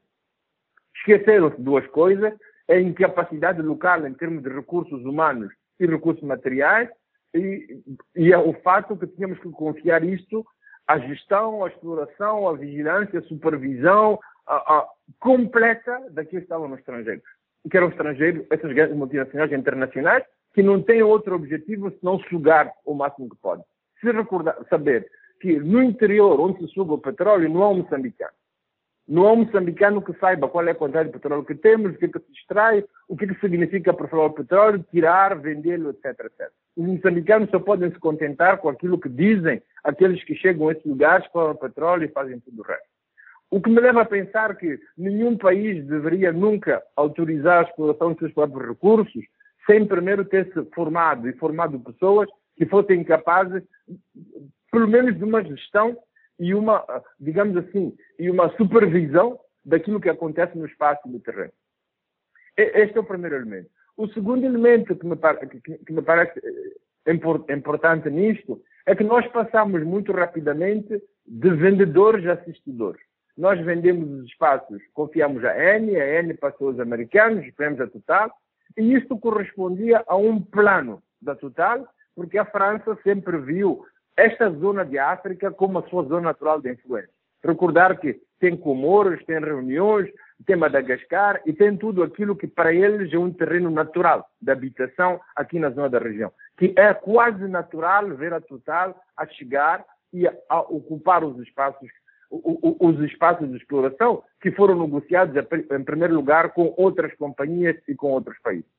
[0.97, 2.35] Esqueceram-se duas coisas,
[2.69, 6.89] a incapacidade local em termos de recursos humanos e recursos materiais,
[7.35, 7.81] e,
[8.17, 10.45] e é o fato que tínhamos que confiar isto
[10.87, 14.89] à gestão, à exploração, à vigilância, à supervisão à, à
[15.21, 17.23] completa daqueles que estavam no estrangeiro.
[17.71, 22.95] Que eram estrangeiros, essas grandes multinacionais internacionais, que não têm outro objetivo senão sugar o
[22.95, 23.65] máximo que podem.
[24.01, 25.07] Se recordar, saber
[25.41, 28.33] que no interior, onde se suga o petróleo, não há um moçambicano.
[29.09, 31.99] Não há um moçambicano que saiba qual é a quantidade de petróleo que temos, o
[31.99, 35.91] que, é que se extrai, o que, é que significa perfumar o petróleo, tirar, vendê-lo,
[35.91, 36.51] etc, etc.
[36.77, 40.85] Os moçambicanos só podem se contentar com aquilo que dizem aqueles que chegam a esses
[40.85, 42.87] lugares, exploram petróleo e fazem tudo o resto.
[43.51, 48.19] O que me leva a pensar que nenhum país deveria nunca autorizar a exploração dos
[48.19, 49.25] seus próprios recursos
[49.67, 53.63] sem primeiro ter se formado e formado pessoas que fossem capazes,
[54.71, 55.97] pelo menos de uma gestão
[56.39, 56.85] e uma,
[57.19, 61.53] digamos assim, e uma supervisão daquilo que acontece no espaço no terreno.
[62.57, 63.71] Este é o primeiro elemento.
[63.97, 65.17] O segundo elemento que me,
[65.87, 66.41] que me parece
[67.07, 67.13] eh,
[67.53, 73.03] importante nisto é que nós passamos muito rapidamente de vendedores a assistidores.
[73.37, 78.33] Nós vendemos os espaços, confiamos a N, a N passou aos americanos, esperamos a Total,
[78.77, 83.85] e isto correspondia a um plano da Total, porque a França sempre viu
[84.19, 87.11] esta zona de África como a sua zona natural de influência.
[87.43, 90.11] Recordar que tem Comoros, tem reuniões,
[90.45, 95.21] tem Madagascar e tem tudo aquilo que para eles é um terreno natural de habitação
[95.37, 96.33] aqui na zona da região.
[96.57, 101.89] Que é quase natural ver a Total a chegar e a ocupar os espaços,
[102.31, 105.35] os espaços de exploração que foram negociados
[105.71, 108.71] em primeiro lugar com outras companhias e com outros países.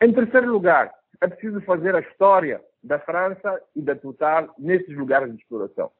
[0.00, 5.30] Em terceiro lugar, é preciso fazer a história da França e da Total nesses lugares
[5.32, 5.90] de exploração.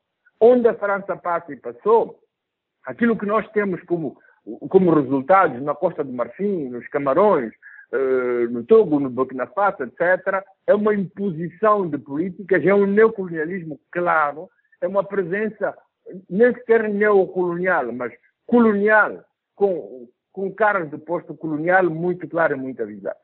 [0.41, 2.21] Onde a França passa e passou,
[2.85, 4.17] aquilo que nós temos como,
[4.69, 7.53] como resultados na Costa do Marfim, nos Camarões,
[7.91, 13.81] eh, no Togo, no Burkina Faso, etc., é uma imposição de políticas, é um neocolonialismo
[13.91, 14.49] claro,
[14.81, 15.77] é uma presença
[16.29, 18.13] nem sequer neocolonial, mas
[18.47, 23.19] colonial, com, com caras de posto colonial muito claro e muito avisado.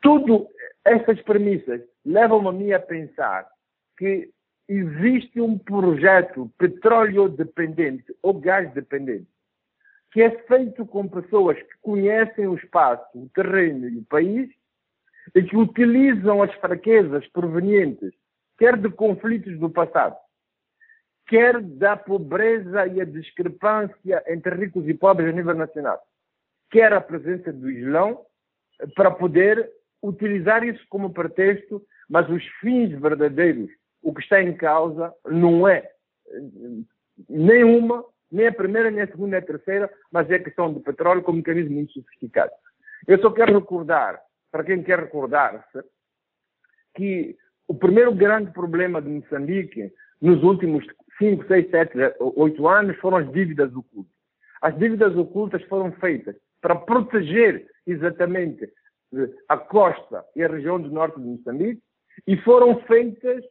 [0.00, 0.48] Tudo
[0.84, 3.46] essas premissas levam-me a mim a pensar
[3.96, 4.30] que
[4.68, 9.28] existe um projeto petróleo dependente ou gás dependente
[10.12, 14.50] que é feito com pessoas que conhecem o espaço, o terreno e o país
[15.34, 18.12] e que utilizam as fraquezas provenientes
[18.58, 20.16] quer de conflitos do passado,
[21.26, 25.98] quer da pobreza e a discrepância entre ricos e pobres a nível nacional,
[26.70, 28.20] quer a presença do Islão
[28.94, 29.70] para poder
[30.02, 33.70] utilizar isso como pretexto, mas os fins verdadeiros,
[34.02, 35.90] o que está em causa, não é
[37.28, 41.22] nenhuma Nem a primeira, nem a segunda, nem a terceira, mas é questão de petróleo
[41.22, 42.52] com mecanismo muito sofisticado.
[43.06, 44.20] Eu só quero recordar,
[44.52, 45.82] para quem quer recordar-se,
[46.94, 50.84] que o primeiro grande problema de Moçambique nos últimos
[51.18, 54.12] 5, 6, 7, 8 anos foram as dívidas ocultas.
[54.62, 58.64] As dívidas ocultas foram feitas para proteger exatamente
[59.14, 61.82] eh, a costa e a região do norte de Moçambique
[62.26, 63.44] e foram feitas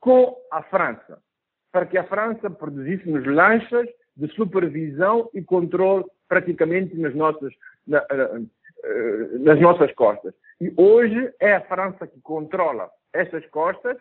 [0.00, 1.22] com a França,
[1.70, 7.52] para que a França produzisse-nos lanchas de supervisão e controle praticamente nas nossas,
[7.86, 10.34] na, eh, nas nossas costas.
[10.60, 13.96] E hoje é a França que controla essas costas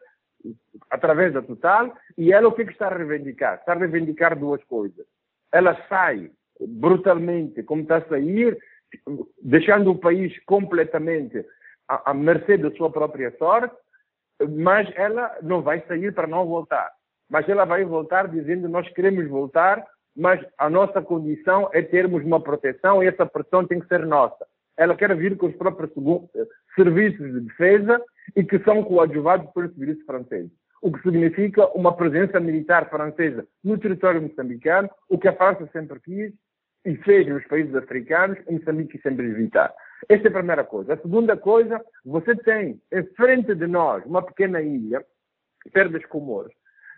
[0.90, 3.60] através da Total e ela o que, é que está a reivindicar?
[3.60, 5.06] Está a reivindicar duas coisas.
[5.52, 8.58] Ela sai brutalmente, como está a sair,
[9.42, 11.46] deixando o país completamente
[11.88, 13.76] à, à mercê da sua própria sorte,
[14.50, 16.92] mas ela não vai sair para não voltar.
[17.30, 22.42] Mas ela vai voltar dizendo nós queremos voltar, mas a nossa condição é termos uma
[22.42, 24.46] proteção e essa proteção tem que ser nossa.
[24.78, 25.92] Ela quer vir com os próprios
[26.76, 28.02] serviços de defesa
[28.36, 30.52] e que são coadjuvados pelos serviços franceses.
[30.82, 36.00] O que significa uma presença militar francesa no território moçambicano, o que a França sempre
[36.00, 36.34] quis
[36.86, 39.74] e fez nos países africanos, Moçambique sempre evitar.
[40.10, 40.94] Esta é a primeira coisa.
[40.94, 45.06] A segunda coisa, você tem em frente de nós uma pequena ilha,
[45.72, 46.54] perto das Comoros,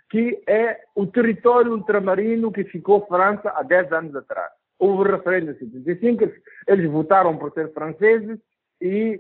[0.10, 4.52] que é o território ultramarino que ficou França há 10 anos atrás.
[4.80, 6.32] Houve referendo em 75,
[6.68, 8.40] eles votaram por ser franceses
[8.82, 9.20] e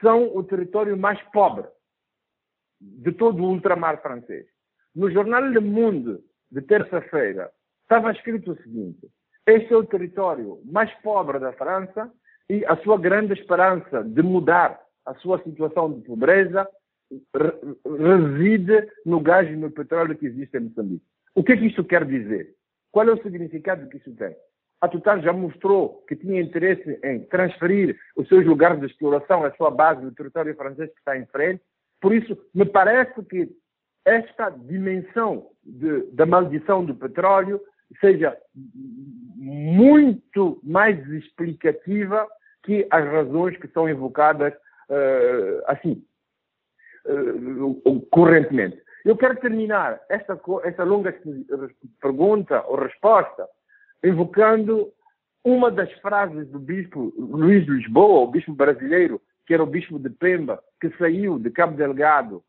[0.00, 1.66] são o território mais pobre
[2.80, 4.46] de todo o ultramar francês.
[4.94, 6.18] No jornal Le Monde
[6.50, 7.50] de terça-feira
[7.82, 9.08] estava escrito o seguinte:
[9.48, 12.12] este é o território mais pobre da França
[12.50, 16.68] e a sua grande esperança de mudar a sua situação de pobreza
[17.86, 21.04] reside no gás e no petróleo que existe em Moçambique.
[21.34, 22.54] O que é que isto quer dizer?
[22.92, 24.36] Qual é o significado que isso tem?
[24.82, 29.50] A Total já mostrou que tinha interesse em transferir os seus lugares de exploração, a
[29.56, 31.62] sua base no território francês que está em frente.
[32.00, 33.48] Por isso, me parece que
[34.04, 37.60] esta dimensão de, da maldição do petróleo
[38.00, 38.36] seja
[39.36, 42.26] muito mais explicativa
[42.62, 46.04] que as razões que são invocadas uh, assim,
[47.06, 48.80] uh, correntemente.
[49.04, 51.14] Eu quero terminar esta, esta longa
[52.00, 53.48] pergunta ou resposta
[54.04, 54.92] invocando
[55.44, 59.98] uma das frases do bispo Luís de Lisboa, o bispo brasileiro, que era o bispo
[59.98, 62.42] de Pemba, que saiu de Cabo Delgado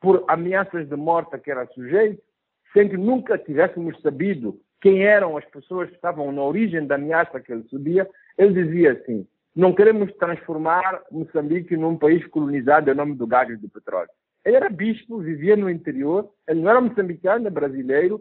[0.00, 2.22] por ameaças de morte que era sujeito,
[2.72, 7.40] sem que nunca tivéssemos sabido quem eram as pessoas que estavam na origem da ameaça
[7.40, 13.14] que ele subia, ele dizia assim: não queremos transformar Moçambique num país colonizado em nome
[13.14, 14.10] do gás e do petróleo.
[14.44, 18.20] Ele era bispo, vivia no interior, ele não era moçambicano, é brasileiro,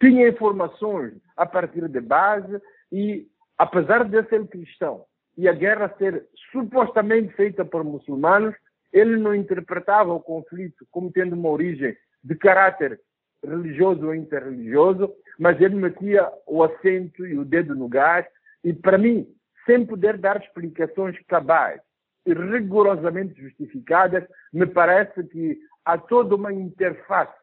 [0.00, 2.60] tinha informações a partir de base
[2.92, 3.26] e,
[3.58, 5.04] apesar de ser cristão
[5.36, 8.54] e a guerra ser supostamente feita por muçulmanos,
[8.92, 13.00] ele não interpretava o conflito como tendo uma origem de caráter
[13.44, 18.26] religioso ou interreligioso, mas ele metia o acento e o dedo no gás
[18.62, 19.26] e, para mim,
[19.66, 21.80] sem poder dar explicações cabais
[22.26, 27.34] e rigorosamente justificadas, me parece que há toda uma interface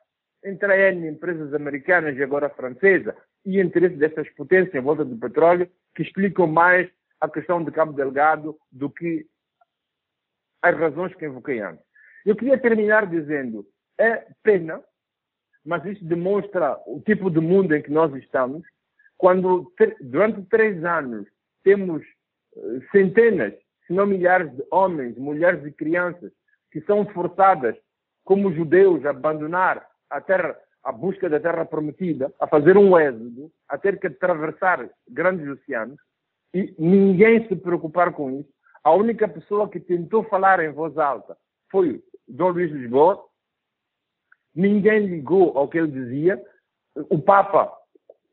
[0.43, 5.17] entre a N, empresas americanas e agora francesa, e interesse dessas potências em volta do
[5.17, 9.25] petróleo, que explicam mais a questão de Cabo Delgado do que
[10.61, 11.83] as razões que invoquei antes.
[12.25, 13.65] Eu queria terminar dizendo,
[13.99, 14.81] é pena
[15.65, 18.63] mas isso demonstra o tipo de mundo em que nós estamos,
[19.17, 19.71] quando
[20.01, 21.27] durante três anos
[21.63, 22.01] temos
[22.55, 23.53] eh, centenas,
[23.85, 26.31] se não milhares de homens, mulheres e crianças
[26.71, 27.75] que são forçadas,
[28.23, 33.51] como judeus, a abandonar a terra, a busca da terra prometida, a fazer um êxodo,
[33.67, 35.99] a ter que atravessar grandes oceanos,
[36.53, 38.49] e ninguém se preocupar com isso.
[38.83, 41.37] A única pessoa que tentou falar em voz alta
[41.69, 43.23] foi Dom Luís Lisboa,
[44.55, 46.41] Ninguém ligou ao que ele dizia.
[47.09, 47.71] O Papa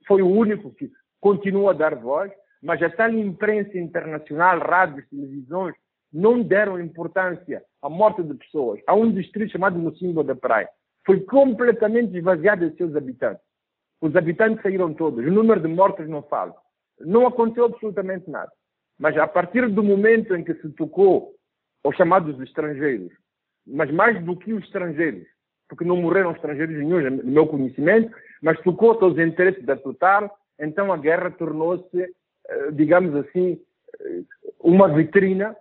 [0.06, 5.74] foi o único que continua a dar voz, mas a tal imprensa internacional, rádios, televisões,
[6.12, 8.80] não deram importância à morte de pessoas.
[8.86, 10.68] Há um distrito chamado Mocimbo da Praia.
[11.04, 13.42] Foi completamente esvaziado de seus habitantes.
[14.00, 15.24] Os habitantes saíram todos.
[15.24, 16.54] O número de mortos não fala.
[17.00, 18.50] Não aconteceu absolutamente nada.
[18.98, 21.34] Mas a partir do momento em que se tocou
[21.84, 23.12] aos chamados estrangeiros,
[23.66, 25.26] mas mais do que os estrangeiros,
[25.68, 30.30] porque não morreram estrangeiros nenhum, no meu conhecimento, mas tocou todos os interesses da Total,
[30.58, 33.60] então a guerra tornou-se, eh, digamos assim,
[34.00, 34.22] eh,
[34.60, 35.56] uma vitrina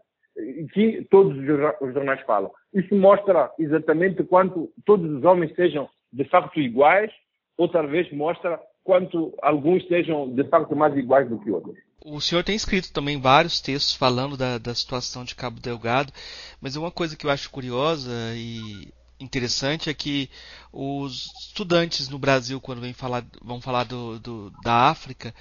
[0.73, 2.51] que todos os jornais falam.
[2.73, 7.11] Isso mostra exatamente quanto todos os homens sejam de facto iguais
[7.57, 11.75] ou talvez mostra quanto alguns sejam de facto mais iguais do que outros.
[12.05, 16.13] O senhor tem escrito também vários textos falando da, da situação de Cabo Delgado,
[16.61, 20.29] mas uma coisa que eu acho curiosa e interessante é que
[20.71, 25.33] os estudantes no Brasil, quando vem falar, vão falar do, do, da África,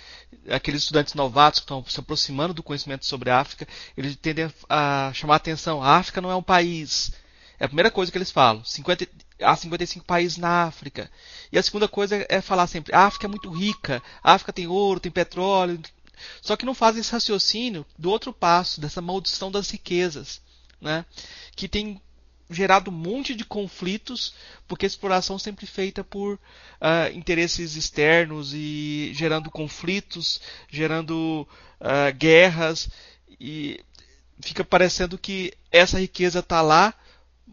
[0.49, 5.11] aqueles estudantes novatos que estão se aproximando do conhecimento sobre a África, eles tendem a
[5.15, 5.83] chamar a atenção.
[5.83, 7.13] A África não é um país.
[7.59, 8.65] É a primeira coisa que eles falam.
[8.65, 9.09] 50,
[9.41, 11.11] há 55 países na África.
[11.53, 14.67] E a segunda coisa é falar sempre: a África é muito rica, a África tem
[14.67, 15.81] ouro, tem petróleo.
[16.41, 20.41] Só que não fazem esse raciocínio do outro passo, dessa maldição das riquezas,
[20.81, 21.05] né?
[21.55, 22.01] que tem
[22.49, 24.35] gerado um monte de conflitos,
[24.69, 31.47] porque a exploração sempre feita por uh, interesses externos e gerando conflitos, gerando
[31.81, 32.89] uh, guerras,
[33.41, 33.81] e
[34.41, 36.95] fica parecendo que essa riqueza está lá,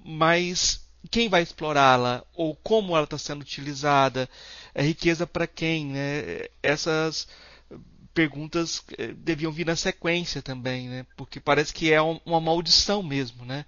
[0.06, 4.30] mas quem vai explorá-la ou como ela está sendo utilizada?
[4.74, 5.88] É riqueza para quem?
[5.88, 6.48] Né?
[6.62, 7.28] Essas
[8.14, 11.06] perguntas eh, deviam vir na sequência também, né?
[11.18, 13.66] Porque parece que é uma maldição mesmo, né?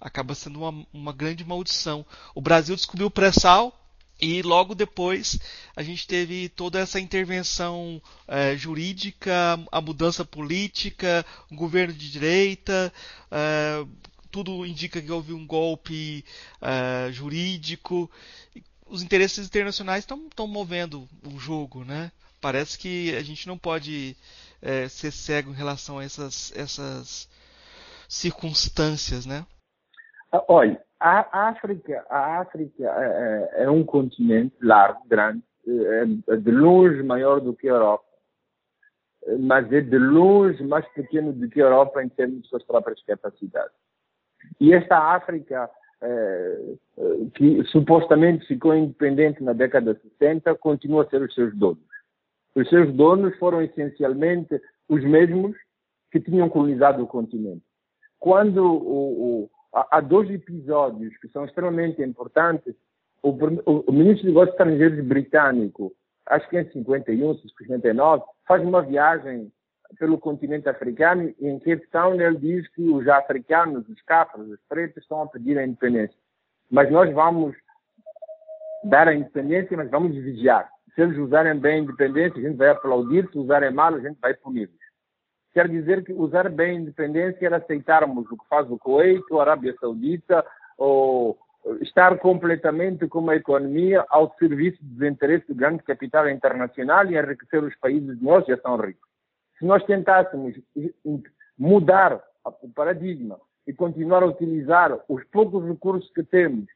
[0.00, 2.04] Acaba sendo uma, uma grande maldição.
[2.34, 3.72] O Brasil descobriu o pré-sal
[4.20, 5.38] e logo depois
[5.74, 12.92] a gente teve toda essa intervenção é, jurídica, a mudança política, um governo de direita,
[13.30, 13.84] é,
[14.30, 16.24] tudo indica que houve um golpe
[16.60, 18.10] é, jurídico.
[18.86, 22.10] Os interesses internacionais estão movendo o jogo, né?
[22.44, 24.14] Parece que a gente não pode
[24.60, 27.26] é, ser cego em relação a essas, essas
[28.06, 29.46] circunstâncias, né?
[30.30, 36.36] Ah, olha, a África, a África é, é, é um continente largo, grande, é, é
[36.36, 38.04] de longe maior do que a Europa,
[39.40, 43.02] mas é de longe mais pequeno do que a Europa em termos de suas próprias
[43.04, 43.74] capacidades.
[44.60, 45.70] E esta África,
[46.02, 46.74] é,
[47.36, 51.93] que supostamente ficou independente na década de 60, continua a ser os seus donos.
[52.54, 55.56] Os seus donos foram essencialmente os mesmos
[56.10, 57.64] que tinham colonizado o continente.
[58.18, 62.74] Quando o, o, há dois episódios que são extremamente importantes,
[63.22, 65.92] o, o, ministro de Negócios Estrangeiros britânico,
[66.26, 69.50] acho que em 51, 59, faz uma viagem
[69.98, 74.60] pelo continente africano e em Cape Town ele diz que os africanos, os cafres, os
[74.68, 76.16] pretos estão a pedir a independência.
[76.70, 77.54] Mas nós vamos
[78.84, 80.70] dar a independência, mas vamos vigiar.
[80.94, 83.28] Se eles usarem bem a independência, a gente vai aplaudir.
[83.30, 84.84] Se usarem mal, a gente vai punir-los.
[85.52, 89.40] Quer dizer que usar bem a independência era aceitarmos o que faz o Kuwait, a
[89.40, 90.44] Arábia Saudita,
[90.76, 91.38] ou
[91.80, 97.62] estar completamente com uma economia ao serviço dos interesses do grande capital internacional e enriquecer
[97.62, 99.08] os países que nós já são ricos.
[99.58, 100.54] Se nós tentássemos
[101.56, 102.20] mudar
[102.62, 106.66] o paradigma e continuar a utilizar os poucos recursos que temos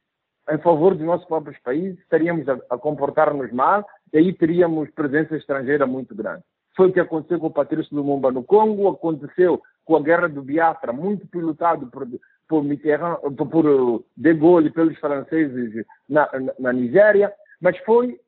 [0.50, 5.86] em favor dos nossos próprios países, estaríamos a comportar-nos mal e aí teríamos presença estrangeira
[5.86, 6.42] muito grande.
[6.76, 10.42] Foi o que aconteceu com o Patrício Lumumba no Congo, aconteceu com a guerra do
[10.42, 12.06] Biafra, muito pilotado por,
[12.48, 18.20] por, Mitterrand, por De Gaulle pelos franceses na, na, na Nigéria, mas foi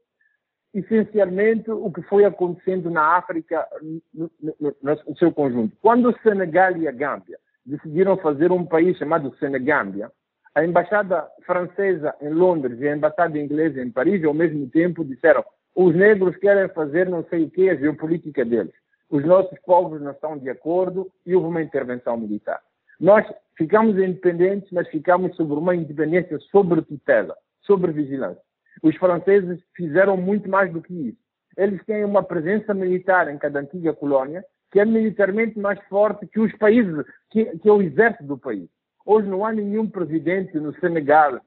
[0.75, 3.66] essencialmente o que foi acontecendo na África
[4.12, 5.77] no, no, no, seu conjunto.
[5.81, 10.11] Quando o Senegal e a Gâmbia decidiram fazer um país chamado Senegâmbia,
[10.55, 15.45] a embaixada francesa em Londres e a embaixada inglesa em Paris, ao mesmo tempo, disseram
[15.75, 18.73] os negros querem fazer não sei o que, a geopolítica deles.
[19.09, 22.61] Os nossos povos não estão de acordo e houve uma intervenção militar.
[22.99, 28.43] Nós ficamos independentes, mas ficamos sobre uma independência sobre tutela, sobre vigilância.
[28.83, 31.19] Os franceses fizeram muito mais do que isso.
[31.57, 36.39] Eles têm uma presença militar em cada antiga colônia que é militarmente mais forte que
[36.39, 38.69] os países, que, que é o exército do país.
[39.05, 41.41] Hoje não há nenhum presidente no Senegal,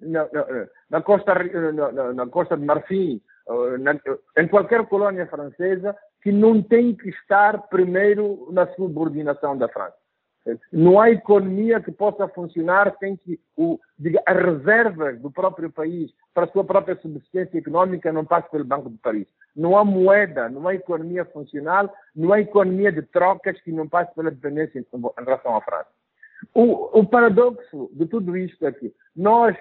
[0.00, 3.20] na, na, na Costa, na, na, Costa de Marfim,
[4.36, 9.96] em qualquer colônia francesa, que não tem que estar primeiro na subordinação da França.
[10.72, 16.12] Não há economia que possa funcionar sem que o, diga, as reservas do próprio país
[16.32, 19.26] para a sua própria subsistência econômica não passe pelo Banco de Paris.
[19.56, 24.14] Não há moeda, não há economia funcional, não há economia de trocas que não passe
[24.14, 25.88] pela dependência em relação à França.
[26.54, 29.56] O, o paradoxo de tudo isto é que nós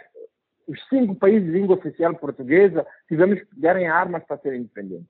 [0.67, 5.07] os cinco países de língua oficial portuguesa tivemos que darem armas para serem independentes.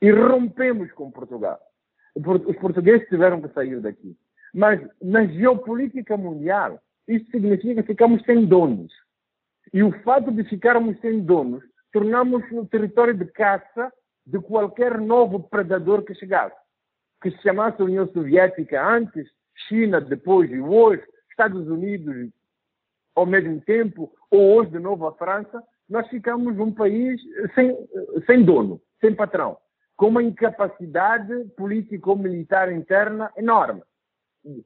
[0.00, 1.58] E rompemos com Portugal.
[2.14, 4.16] Os portugueses tiveram que sair daqui.
[4.52, 8.92] Mas na geopolítica mundial, isso significa que ficamos sem donos.
[9.72, 13.92] E o fato de ficarmos sem donos, tornamos no território de caça
[14.26, 16.56] de qualquer novo predador que chegasse.
[17.22, 19.28] Que se chamasse União Soviética antes,
[19.68, 22.30] China depois e hoje, Estados Unidos
[23.18, 27.20] ao mesmo tempo, ou hoje de novo a França, nós ficamos um país
[27.54, 27.76] sem,
[28.26, 29.56] sem dono, sem patrão,
[29.96, 33.82] com uma incapacidade político-militar interna enorme.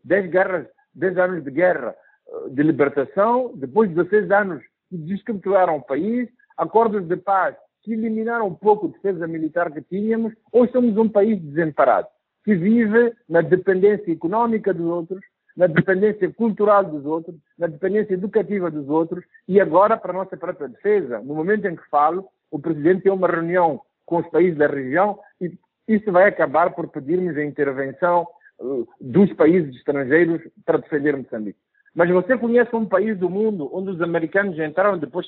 [0.04, 1.94] Dez guerras, dez anos de guerra
[2.28, 7.94] eh, de libertação, depois de 16 anos que desestruturaram o país, acordos de paz que
[7.94, 12.06] eliminaram um pouco a defesa militar que tínhamos, hoje somos um país desemparado,
[12.44, 15.24] que vive na dependência económica dos outros,
[15.56, 20.36] na dependência cultural dos outros, na dependência educativa dos outros, e agora, para a nossa
[20.36, 24.58] própria defesa, no momento em que falo, o Presidente tem uma reunião com os países
[24.58, 28.26] da região e isso vai acabar por pedirmos a intervenção
[28.60, 31.58] uh, dos países estrangeiros para defender Moçambique.
[31.94, 35.26] Mas você conhece um país do mundo onde os americanos entraram depois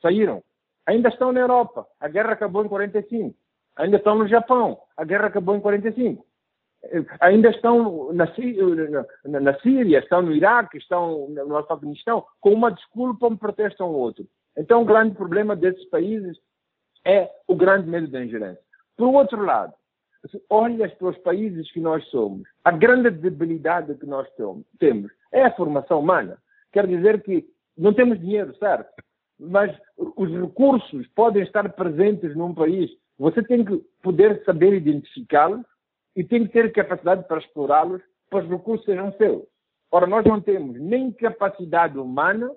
[0.00, 0.42] saíram?
[0.86, 1.86] Ainda estão na Europa.
[2.00, 3.34] A guerra acabou em 45.
[3.76, 4.78] Ainda estão no Japão.
[4.96, 6.24] A guerra acabou em 45
[7.20, 8.26] ainda estão na,
[9.24, 13.94] na, na, Síria, estão no Iraque, estão no Afeganistão, com uma desculpa um protestam ao
[13.94, 14.26] outro.
[14.56, 16.38] Então, o grande problema desses países
[17.04, 18.62] é o grande medo da ingerência.
[18.96, 19.72] Por outro lado,
[20.48, 24.28] olhas para os países que nós somos, a grande debilidade que nós
[24.78, 26.38] temos é a formação humana.
[26.72, 28.90] Quer dizer que não temos dinheiro, certo?
[29.38, 32.90] Mas os recursos podem estar presentes num país.
[33.18, 35.64] Você tem que poder saber identificá-los
[36.16, 39.44] e tem que ter capacidade para explorá-los para os recursos sejam seus.
[39.90, 42.50] Ora, nós não temos nem capacidade humana,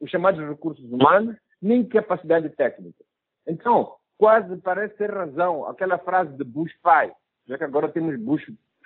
[0.00, 3.04] os chamados recursos humanos, nem capacidade técnica.
[3.46, 7.12] Então, quase parece ter razão aquela frase de Bush pai,
[7.46, 8.44] já que agora temos Bush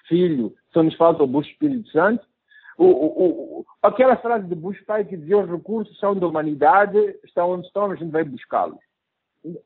[0.08, 2.26] filho, só nos falta o Bush Espírito Santo.
[2.76, 6.98] O, o, o, aquela frase de Bush pai que dizia os recursos são da humanidade,
[7.24, 8.78] estão onde estão, a gente vai buscá-los.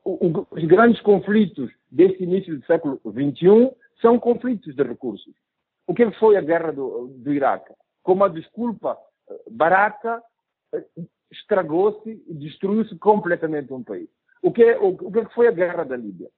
[0.03, 3.71] Os grandes conflitos deste início do século XXI
[4.01, 5.33] são conflitos de recursos.
[5.87, 7.73] O que foi a guerra do, do Iraque?
[8.03, 8.97] Com uma desculpa
[9.29, 10.21] eh, barata,
[10.73, 10.83] eh,
[11.31, 14.09] estragou-se e destruiu-se completamente um país.
[14.41, 16.29] O que, o, o que foi a guerra da Líbia?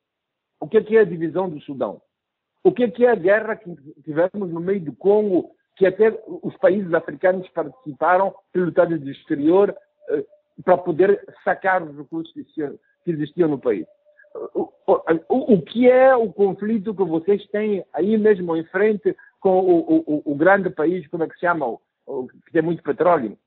[0.59, 2.01] O que é a divisão do Sudão?
[2.63, 6.93] O que é a guerra que tivemos no meio do Congo, que até os países
[6.93, 9.75] africanos participaram pelo Estado de exterior
[10.09, 10.25] eh,
[10.63, 13.87] para poder sacar os recursos que existiam no país?
[14.53, 19.59] O, o, o, que é o conflito que vocês têm aí mesmo em frente com
[19.59, 23.37] o, o, o grande país, como é que se chama, o, que tem muito petróleo?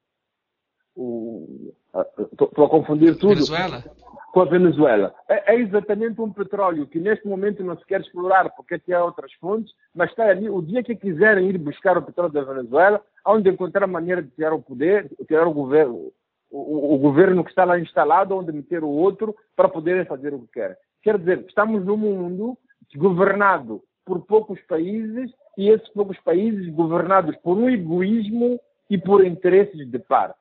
[2.32, 3.34] Estou a confundir tudo.
[3.34, 3.84] Venezuela?
[4.32, 5.14] Com a Venezuela.
[5.28, 9.32] É, é, exatamente um petróleo que neste momento não se quer explorar porque tem outras
[9.34, 10.48] fontes, mas está ali.
[10.48, 14.54] O dia que quiserem ir buscar o petróleo da Venezuela, onde encontrar maneira de tirar
[14.54, 16.10] o poder, tirar o governo,
[16.52, 20.40] o, o, governo que está lá instalado, onde meter o outro para poderem fazer o
[20.40, 20.76] que querem.
[21.02, 22.58] Quer dizer, estamos num mundo
[22.94, 29.90] governado por poucos países e esses poucos países governados por um egoísmo e por interesses
[29.90, 30.34] de par.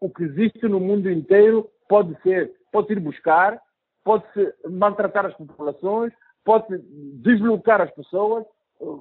[0.00, 3.60] O que existe no mundo inteiro pode ser, pode ir buscar,
[4.04, 6.12] pode-se maltratar as populações,
[6.44, 6.78] pode
[7.22, 8.44] deslocar as pessoas,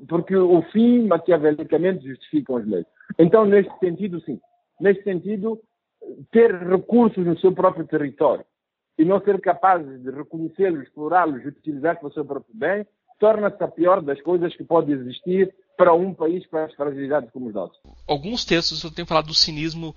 [0.08, 2.86] porque o fim, maquiavelicamente, justifica as leis.
[3.20, 4.40] Então, neste sentido, sim.
[4.80, 5.60] Neste sentido,
[6.32, 8.46] ter recursos no seu próprio território
[8.98, 12.86] e não ser capazes de reconhecê-los, explorá-los, utilizar para o seu próprio bem,
[13.20, 17.48] torna-se a pior das coisas que pode existir para um país com as fragilidades como
[17.48, 17.78] os nossos.
[18.08, 19.94] Alguns textos eu tenho falado do cinismo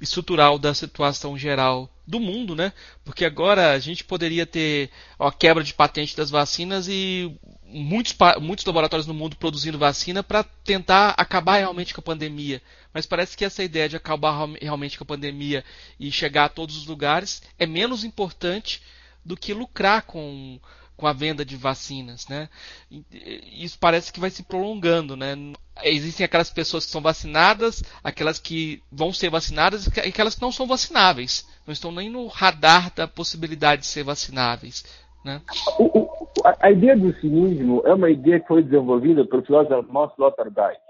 [0.00, 2.72] estrutural da situação geral do mundo, né?
[3.04, 8.64] Porque agora a gente poderia ter a quebra de patente das vacinas e muitos, muitos
[8.64, 12.62] laboratórios no mundo produzindo vacina para tentar acabar realmente com a pandemia.
[12.94, 15.64] Mas parece que essa ideia de acabar realmente com a pandemia
[16.00, 18.82] e chegar a todos os lugares é menos importante
[19.24, 20.58] do que lucrar com
[20.98, 22.48] com a venda de vacinas, né?
[22.90, 25.34] Isso parece que vai se prolongando, né?
[25.84, 30.50] Existem aquelas pessoas que são vacinadas, aquelas que vão ser vacinadas e aquelas que não
[30.50, 34.84] são vacináveis, não estão nem no radar da possibilidade de ser vacináveis,
[35.24, 35.40] né?
[36.60, 40.80] a ideia do cinismo é uma ideia que foi desenvolvida pelo filósofo alemão Sloterdijk.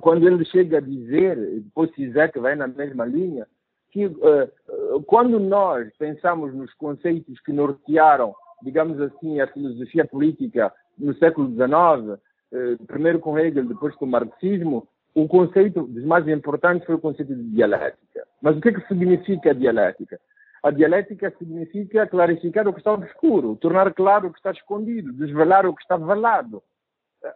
[0.00, 3.46] Quando ele chega a dizer, depois se que vai na mesma linha,
[3.92, 11.14] que uh, quando nós pensamos nos conceitos que nortearam digamos assim, a filosofia política no
[11.14, 12.20] século XIX,
[12.52, 17.00] eh, primeiro com Hegel, depois com o marxismo, o conceito dos mais importantes foi o
[17.00, 18.26] conceito de dialética.
[18.40, 20.20] Mas o que, é que significa a dialética?
[20.62, 25.66] A dialética significa clarificar o que está obscuro, tornar claro o que está escondido, desvelar
[25.66, 26.62] o que está velado.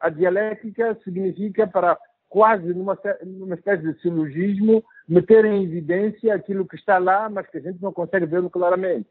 [0.01, 1.99] A dialética significa, para
[2.29, 7.59] quase numa, numa espécie de silogismo, meter em evidência aquilo que está lá, mas que
[7.59, 9.09] a gente não consegue ver claramente.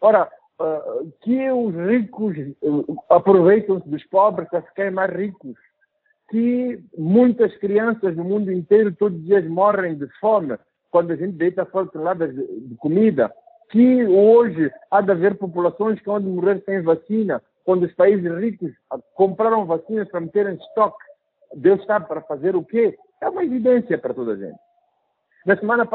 [0.00, 0.30] Ora,
[0.60, 5.56] uh, que os ricos uh, aproveitam-se dos pobres para ficarem mais ricos,
[6.30, 10.56] que muitas crianças no mundo inteiro todos os dias morrem de fome
[10.90, 13.32] quando a gente deita fora toneladas de, de comida,
[13.70, 18.70] que hoje há de haver populações que vão morrer sem vacina, quando os países ricos
[19.14, 21.02] compraram vacinas para meter em estoque.
[21.56, 22.96] Deus sabe para fazer o quê?
[23.20, 24.58] É uma evidência para toda a gente.
[25.46, 25.88] Na semana,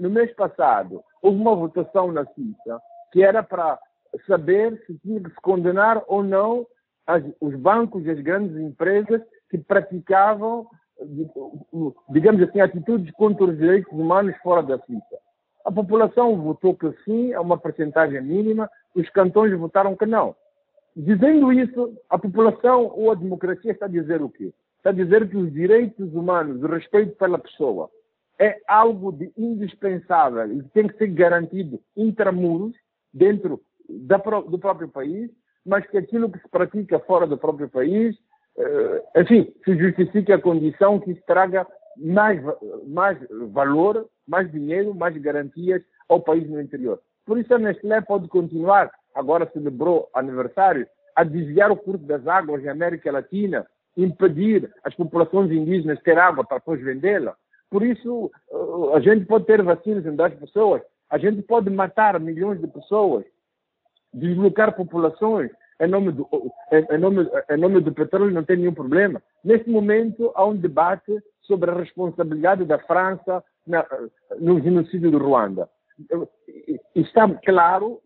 [0.00, 2.80] no mês passado, houve uma votação na Suíça
[3.12, 3.78] que era para
[4.26, 6.66] saber se tinha que se condenar ou não
[7.06, 10.66] as, os bancos e as grandes empresas que praticavam,
[12.10, 15.18] digamos assim, atitudes contra os direitos humanos fora da Suíça.
[15.64, 20.34] A população votou que sim, a uma percentagem mínima, os cantões votaram que não.
[20.96, 24.52] Dizendo isso, a população ou a democracia está a dizer o quê?
[24.78, 27.90] Está a dizer que os direitos humanos, o respeito pela pessoa,
[28.38, 32.74] é algo de indispensável e tem que ser garantido intramuros,
[33.12, 35.30] dentro da, do próprio país,
[35.64, 38.16] mas que aquilo que se pratica fora do próprio país,
[38.56, 41.66] eh, enfim, se justifique a condição que isso traga
[41.96, 42.40] mais,
[42.86, 43.18] mais
[43.52, 47.00] valor, mais dinheiro, mais garantias ao país no interior.
[47.26, 52.62] Por isso a Nestlé pode continuar, agora celebrou aniversário, a desviar o curso das águas
[52.62, 53.66] na América Latina,
[53.96, 57.34] impedir as populações indígenas ter água para depois vendê-la.
[57.70, 62.18] Por isso, eh, a gente pode ter vacinas em das pessoas, a gente pode matar
[62.20, 63.24] milhões de pessoas,
[64.18, 65.50] deslocar populações
[65.80, 66.28] em nome do,
[66.72, 69.22] em nome, em nome do petróleo, não tem nenhum problema.
[69.44, 73.86] Neste momento, há um debate sobre a responsabilidade da França na,
[74.40, 75.68] no genocídio do Ruanda.
[76.94, 78.00] Está claro,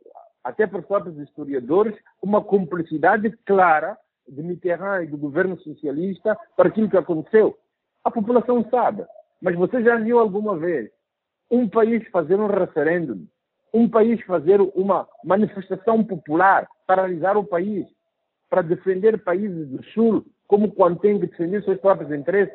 [0.45, 3.97] até por próprios historiadores, uma cumplicidade clara
[4.29, 7.57] de Mitterrand e do governo socialista para aquilo que aconteceu.
[8.05, 9.05] A população sabe.
[9.41, 10.91] Mas você já viu alguma vez
[11.51, 13.27] um país fazer um referendo,
[13.73, 17.87] um país fazer uma manifestação popular, paralisar o país,
[18.51, 22.55] para defender países do Sul, como quando tem que defender seus próprios interesses?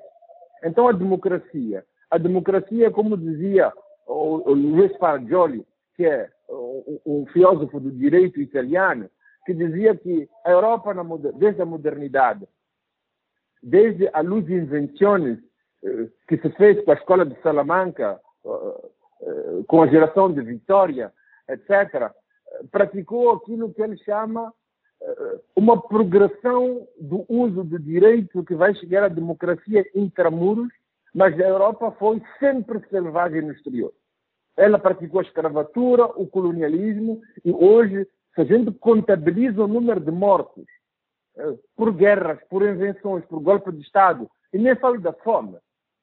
[0.63, 3.73] Então a democracia, a democracia, como dizia
[4.05, 5.65] o, o Luiz Fargioli,
[5.95, 6.29] que é
[7.05, 9.09] um filósofo do direito italiano,
[9.45, 10.93] que dizia que a Europa,
[11.35, 12.47] desde a modernidade,
[13.61, 15.39] desde a luz de invenções
[15.83, 18.89] eh, que se fez com a escola de Salamanca, eh,
[19.67, 21.11] com a geração de Vitória,
[21.49, 22.11] etc.,
[22.71, 24.53] praticou aquilo que ele chama
[25.55, 30.69] uma progressão do uso do direito que vai chegar à democracia intramuros,
[31.13, 33.93] mas a Europa foi sempre selvagem no exterior.
[34.55, 40.11] Ela praticou a escravatura, o colonialismo, e hoje, se a gente contabiliza o número de
[40.11, 40.65] mortos
[41.75, 45.57] por guerras, por invenções, por golpe de Estado, e nem falo da fome,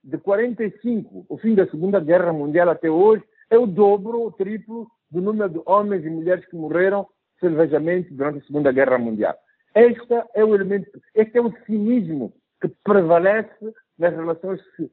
[0.05, 4.87] de 45, o fim da Segunda Guerra Mundial até hoje, é o dobro, o triplo
[5.11, 7.07] do número de homens e mulheres que morreram
[7.41, 9.35] selvejamente durante a Segunda Guerra Mundial.
[9.75, 14.93] Este é o elemento, este é o cinismo que prevalece nas relações que se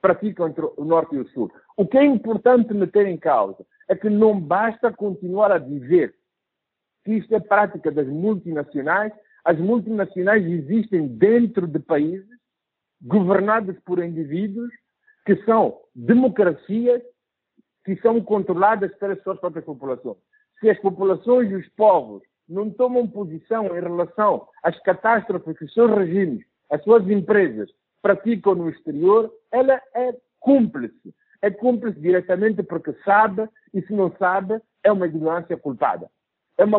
[0.00, 1.50] praticam entre o Norte e o Sul.
[1.76, 6.14] O que é importante meter em causa é que não basta continuar a dizer
[7.04, 9.12] que isto é prática das multinacionais.
[9.44, 12.31] As multinacionais existem dentro de países
[13.02, 14.70] governadas por indivíduos
[15.26, 17.02] que são democracias
[17.84, 20.16] que são controladas pelas suas próprias populações.
[20.60, 25.74] Se as populações e os povos não tomam posição em relação às catástrofes que os
[25.74, 27.68] seus regimes, as suas empresas
[28.00, 31.14] praticam no exterior, ela é cúmplice.
[31.40, 36.08] É cúmplice diretamente porque sabe, e se não sabe, é uma ignorância culpada.
[36.58, 36.78] É uma,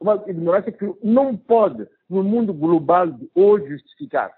[0.00, 4.32] uma ignorância que não pode, no mundo global de hoje, justificar.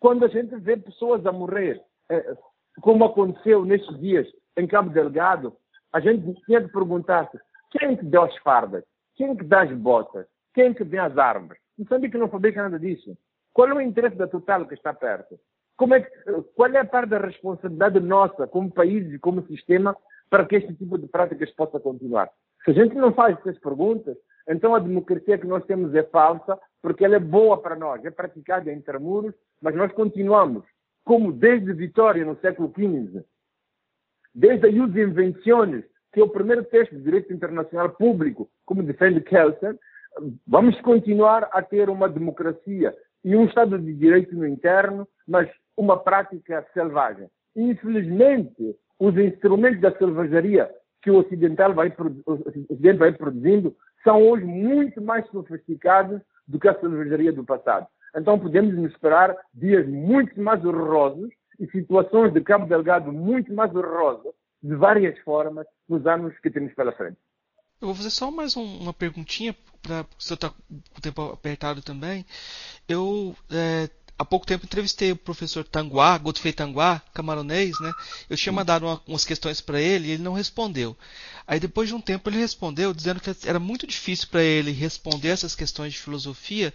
[0.00, 2.36] Quando a gente vê pessoas a morrer, eh,
[2.80, 4.26] como aconteceu nestes dias
[4.56, 5.56] em Cabo Delgado,
[5.92, 7.38] a gente tinha de perguntar-se
[7.70, 8.84] quem que deu as fardas,
[9.14, 11.58] quem que dá as botas, quem que tem as armas.
[11.78, 13.16] Moçambique não fabrica nada disso.
[13.52, 15.38] Qual é o interesse da Total que está perto?
[15.92, 19.96] É que, qual é a parte da responsabilidade nossa, como país e como sistema,
[20.30, 22.30] para que este tipo de práticas possa continuar?
[22.64, 24.16] Se a gente não faz essas perguntas,
[24.48, 28.10] então a democracia que nós temos é falsa, porque ela é boa para nós, é
[28.10, 30.64] praticada entre muros, mas nós continuamos,
[31.04, 33.24] como desde Vitória no século XV,
[34.34, 39.20] desde a Ius Invenciones, que é o primeiro texto de direito internacional público, como defende
[39.20, 39.78] Kelsen,
[40.46, 45.98] vamos continuar a ter uma democracia e um Estado de Direito no interno, mas uma
[45.98, 47.28] prática selvagem.
[47.54, 50.70] Infelizmente, os instrumentos da selvageria
[51.02, 51.92] que o Ocidental vai,
[52.26, 57.86] o Ocidente vai produzindo são hoje muito mais sofisticados do que a selvageria do passado.
[58.14, 63.74] Então podemos nos esperar dias muito mais horrorosos e situações de Cabo Delgado muito mais
[63.74, 64.32] horrorosas,
[64.62, 67.18] de várias formas, nos anos que temos pela frente.
[67.80, 70.56] Eu vou fazer só mais um, uma perguntinha, para se eu estar com
[70.96, 72.24] o tempo apertado também.
[72.88, 73.88] Eu, é,
[74.18, 77.92] há pouco tempo entrevistei o professor Tanguá, Godfrey Tanguá, camaronês, né?
[78.28, 80.96] Eu tinha mandado uma, umas questões para ele e ele não respondeu.
[81.46, 85.28] Aí depois de um tempo ele respondeu dizendo que era muito difícil para ele responder
[85.28, 86.72] essas questões de filosofia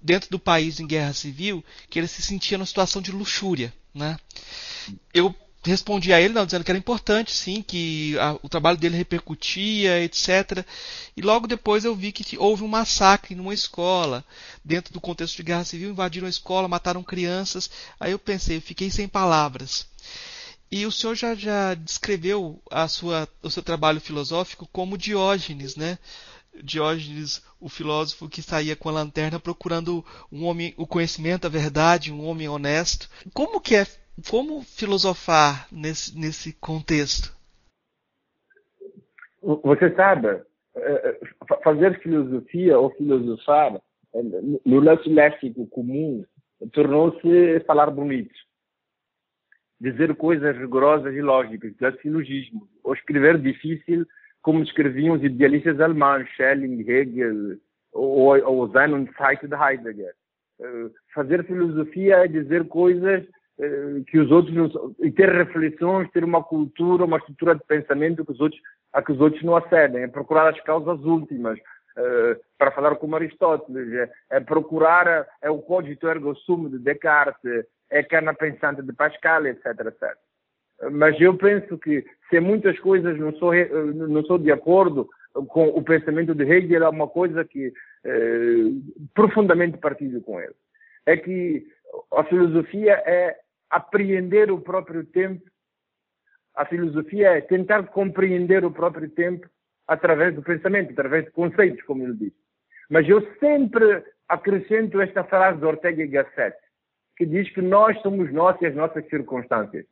[0.00, 4.16] dentro do país em guerra civil, que ele se sentia numa situação de luxúria, né?
[5.12, 5.34] Eu
[5.68, 10.02] respondi a ele não, dizendo que era importante, sim, que a, o trabalho dele repercutia,
[10.02, 10.64] etc.
[11.16, 14.24] E logo depois eu vi que houve um massacre numa escola,
[14.64, 17.70] dentro do contexto de guerra civil, invadiram a escola, mataram crianças.
[18.00, 19.86] Aí eu pensei, fiquei sem palavras.
[20.70, 25.98] E o senhor já, já descreveu sua, o seu trabalho filosófico como Diógenes, né?
[26.62, 32.12] Diógenes, o filósofo que saía com a lanterna procurando um homem, o conhecimento, a verdade,
[32.12, 33.08] um homem honesto.
[33.32, 33.86] Como que é
[34.28, 37.36] como filosofar nesse, nesse contexto?
[39.42, 40.40] Você sabe, eh,
[40.76, 41.20] eh,
[41.62, 43.76] fazer filosofia ou filosofar
[44.14, 44.22] eh,
[44.64, 46.24] no nosso léxico comum
[46.72, 48.34] tornou-se falar bonito,
[49.80, 54.04] dizer coisas rigorosas e lógicas, dar silogismo, ou escrever difícil
[54.42, 57.58] como escreviam os idealistas alemães, Schelling, Hegel
[57.92, 60.14] ou, ou Zeno Zeit de Heidegger.
[61.14, 63.24] Fazer filosofia é dizer coisas
[64.06, 68.32] que os outros não, e ter reflexões, ter uma cultura, uma estrutura de pensamento que
[68.32, 68.60] os outros,
[68.92, 73.16] a que os outros não acedem, é procurar as causas últimas, uh, para falar como
[73.16, 78.80] Aristóteles, é, é, procurar, é o cogito ergo sum de Descartes, é a cana pensante
[78.82, 80.16] de Pascal, etc, etc.
[80.92, 85.08] Mas eu penso que se muitas coisas não sou, não sou de acordo
[85.48, 87.72] com o pensamento de Hegel, é uma coisa que
[88.04, 88.70] eh,
[89.14, 90.54] profundamente partilho com ele.
[91.04, 91.66] É que
[92.12, 93.36] a filosofia é
[93.70, 95.44] apreender o próprio tempo.
[96.54, 99.48] A filosofia é tentar compreender o próprio tempo
[99.86, 102.32] através do pensamento, através de conceitos, como ele diz.
[102.90, 106.56] Mas eu sempre acrescento esta frase de Ortega y Gasset,
[107.16, 109.86] que diz que nós somos nós e as nossas circunstâncias.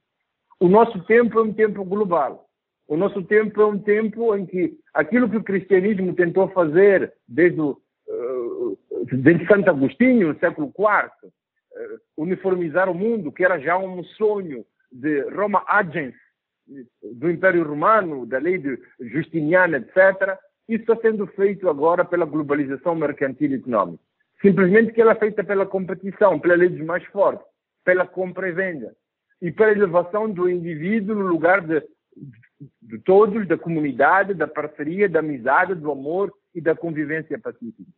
[0.61, 2.47] O nosso tempo é um tempo global.
[2.89, 7.61] O nosso tempo é um tempo em que aquilo que o cristianismo tentou fazer desde,
[7.61, 8.79] uh,
[9.13, 11.33] desde Santo Agostinho, no século IV,
[12.17, 16.15] uniformizar o mundo, que era já um sonho de Roma Agens,
[17.15, 22.95] do Império Romano, da lei de Justiniano, etc., isso está sendo feito agora pela globalização
[22.97, 24.03] mercantil e econômica.
[24.43, 27.47] Simplesmente que ela é feita pela competição, pela lei dos mais fortes,
[27.85, 28.95] pela compra e venda
[29.41, 31.83] e pela elevação do indivíduo no lugar de,
[32.83, 37.91] de todos, da comunidade, da parceria, da amizade, do amor e da convivência pacífica.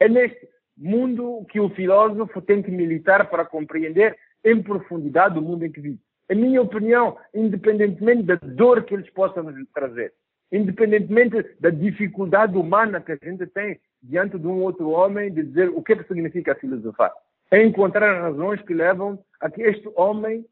[0.00, 0.48] É neste
[0.80, 5.80] mundo que o filósofo tem que militar para compreender em profundidade o mundo em que
[5.80, 5.98] vive.
[6.30, 10.12] Em minha opinião, independentemente da dor que eles possam nos trazer,
[10.50, 15.68] independentemente da dificuldade humana que a gente tem diante de um outro homem, de dizer
[15.68, 17.12] o que, é que significa filosofar.
[17.50, 20.46] É encontrar razões que levam a que este homem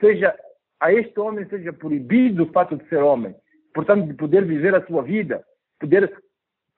[0.00, 0.36] seja,
[0.78, 3.34] a este homem seja proibido o fato de ser homem.
[3.72, 5.42] Portanto, de poder viver a sua vida,
[5.78, 6.12] poder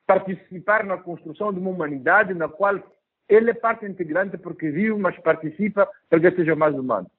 [0.05, 2.81] participar na construção de uma humanidade na qual
[3.29, 7.09] ele é parte integrante porque vive, mas participa para que seja mais humano.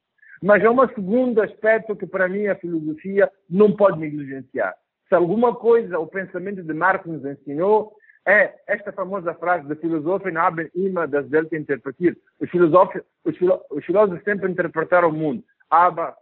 [0.43, 4.74] Mas há um segundo aspecto que para mim a filosofia não pode negligenciar.
[5.09, 7.95] Se alguma coisa o pensamento de Marx nos ensinou,
[8.26, 12.16] é esta famosa frase de Philosophien haben immer das Welt interpretiert.
[12.41, 13.37] Os filósofos, os,
[13.70, 15.45] os filósofos sempre interpretaram o mundo.
[15.68, 16.14] Aber,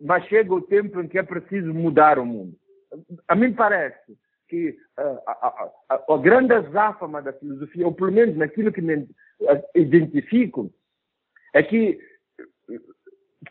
[0.00, 2.54] mas chega o tempo em que é preciso mudar o mundo.
[3.28, 4.16] A mim parece
[4.54, 9.08] que uh, a, a, a, grande azáfama da filosofia, ou pelo menos naquilo que me
[9.74, 10.72] identifico,
[11.52, 11.98] é que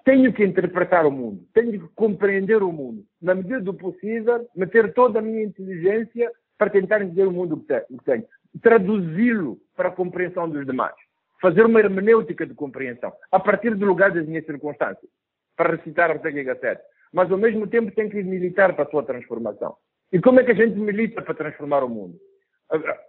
[0.05, 4.93] tenho que interpretar o mundo, tenho que compreender o mundo, na medida do possível, meter
[4.93, 8.25] toda a minha inteligência para tentar entender o mundo que tenho,
[8.61, 10.95] traduzi-lo para a compreensão dos demais,
[11.41, 15.11] fazer uma hermenêutica de compreensão, a partir do lugar das minhas circunstâncias,
[15.57, 16.81] para recitar Ortega y Gasset,
[17.11, 19.75] mas ao mesmo tempo tenho que militar para a sua transformação.
[20.13, 22.19] E como é que a gente milita para transformar o mundo?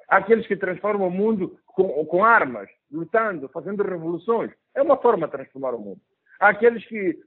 [0.09, 4.51] Há aqueles que transformam o mundo com, com, armas, lutando, fazendo revoluções.
[4.75, 6.01] É uma forma de transformar o mundo.
[6.41, 7.19] Há aqueles que,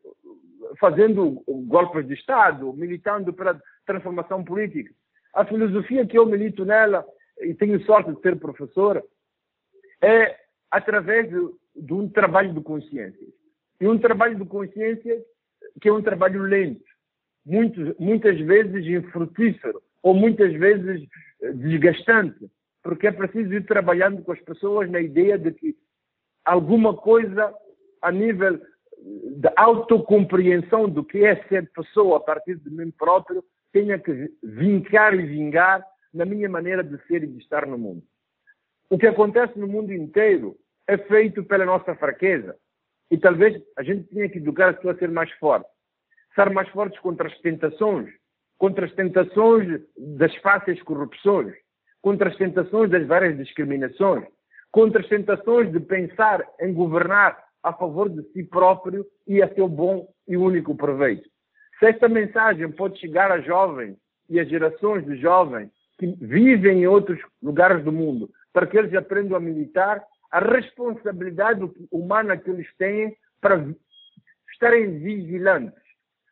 [0.79, 4.91] fazendo golpes de Estado, militando pela transformação política.
[5.31, 7.05] A filosofia que eu milito nela,
[7.39, 9.03] e tenho sorte de ser professor,
[10.01, 10.35] é
[10.71, 11.39] através de,
[11.75, 13.27] de um trabalho de consciência.
[13.79, 15.23] E um trabalho de consciência
[15.79, 16.96] que é um trabalho lento
[17.47, 21.07] muitos, muitas vezes infrutífero ou muitas vezes
[21.41, 22.49] eh, desgastante,
[22.83, 25.75] porque é preciso ir trabalhando com as pessoas na ideia de que
[26.45, 27.53] alguma coisa
[28.01, 28.59] a nível eh,
[29.37, 35.13] de autocompreensão do que é ser pessoa a partir de mim próprio tenha que vincar
[35.13, 38.03] e vingar na minha maneira de ser e de estar no mundo.
[38.89, 42.55] O que acontece no mundo inteiro é feito pela nossa fraqueza.
[43.11, 45.76] E talvez a gente tenha que educar as pessoas a ser mais fortes.
[46.37, 48.13] Ser mais fortes contra as tentações,
[48.59, 51.55] contra as tentações das fáceis corrupções,
[51.99, 54.23] contra as tentações das várias discriminações,
[54.71, 59.67] contra as tentações de pensar em governar a favor de si próprio e a seu
[59.67, 61.27] bom e único proveito.
[61.79, 63.97] Se esta mensagem pode chegar a jovens
[64.29, 68.93] e a gerações de jovens que vivem em outros lugares do mundo, para que eles
[68.93, 71.61] aprendam a militar, a responsabilidade
[71.91, 73.65] humana que eles têm para
[74.51, 75.86] estarem vigilantes,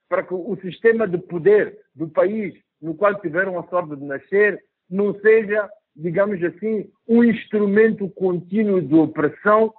[0.07, 4.63] para que o sistema de poder do país no qual tiveram a sorte de nascer
[4.89, 9.73] não seja, digamos assim, um instrumento contínuo de opressão,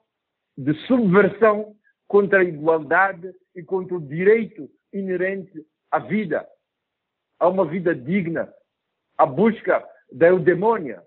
[0.57, 1.75] de subversão
[2.09, 6.47] contra a igualdade e contra o direito inerente à vida,
[7.39, 8.53] a uma vida digna,
[9.17, 11.03] a busca da eudemônia,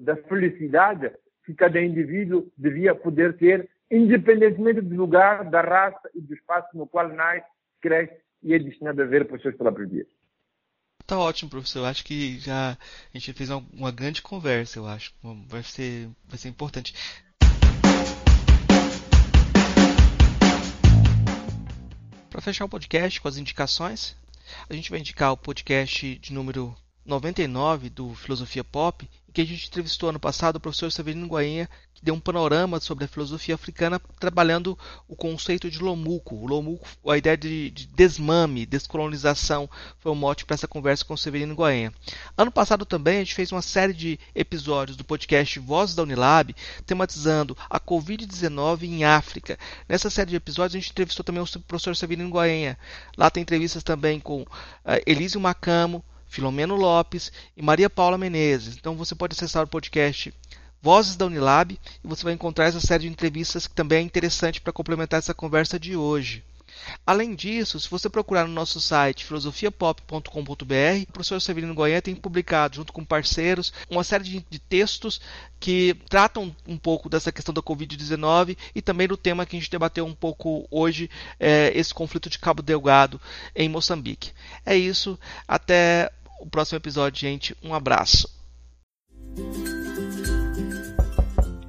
[0.00, 1.12] da felicidade
[1.44, 6.86] que cada indivíduo devia poder ter, independentemente do lugar, da raça e do espaço no
[6.86, 7.46] qual nasce,
[7.80, 10.06] cresce e é destinado a ver por seus próprios dias.
[11.06, 11.80] Tá ótimo, professor.
[11.80, 15.14] Eu acho que já a gente fez uma grande conversa, eu acho.
[15.46, 16.94] Vai ser, vai ser importante.
[22.28, 24.14] Para fechar o podcast com as indicações,
[24.68, 29.46] a gente vai indicar o podcast de número 99 do Filosofia Pop, em que a
[29.46, 31.68] gente entrevistou ano passado o professor Severino Guainha,
[31.98, 34.78] que deu um panorama sobre a filosofia africana, trabalhando
[35.08, 36.36] o conceito de Lomuco.
[36.36, 39.68] O Lomuco, a ideia de, de desmame, descolonização,
[39.98, 41.92] foi o mote para essa conversa com o Severino Guainha.
[42.36, 46.54] Ano passado também a gente fez uma série de episódios do podcast Vozes da Unilab,
[46.86, 49.58] tematizando a Covid-19 em África.
[49.88, 52.78] Nessa série de episódios a gente entrevistou também o professor Severino Guainha.
[53.16, 54.46] Lá tem entrevistas também com uh,
[55.04, 58.76] Elísio Macamo, Filomeno Lopes e Maria Paula Menezes.
[58.76, 60.32] Então você pode acessar o podcast
[60.82, 64.60] Vozes da Unilab e você vai encontrar essa série de entrevistas que também é interessante
[64.60, 66.44] para complementar essa conversa de hoje.
[67.06, 72.76] Além disso, se você procurar no nosso site filosofiapop.com.br, o professor Severino Goiânia tem publicado,
[72.76, 75.20] junto com parceiros, uma série de, de textos
[75.58, 79.70] que tratam um pouco dessa questão da Covid-19 e também do tema que a gente
[79.70, 83.20] debateu um pouco hoje, é, esse conflito de Cabo Delgado
[83.54, 84.32] em Moçambique.
[84.64, 86.10] É isso, até
[86.40, 87.56] o próximo episódio, gente.
[87.62, 88.28] Um abraço.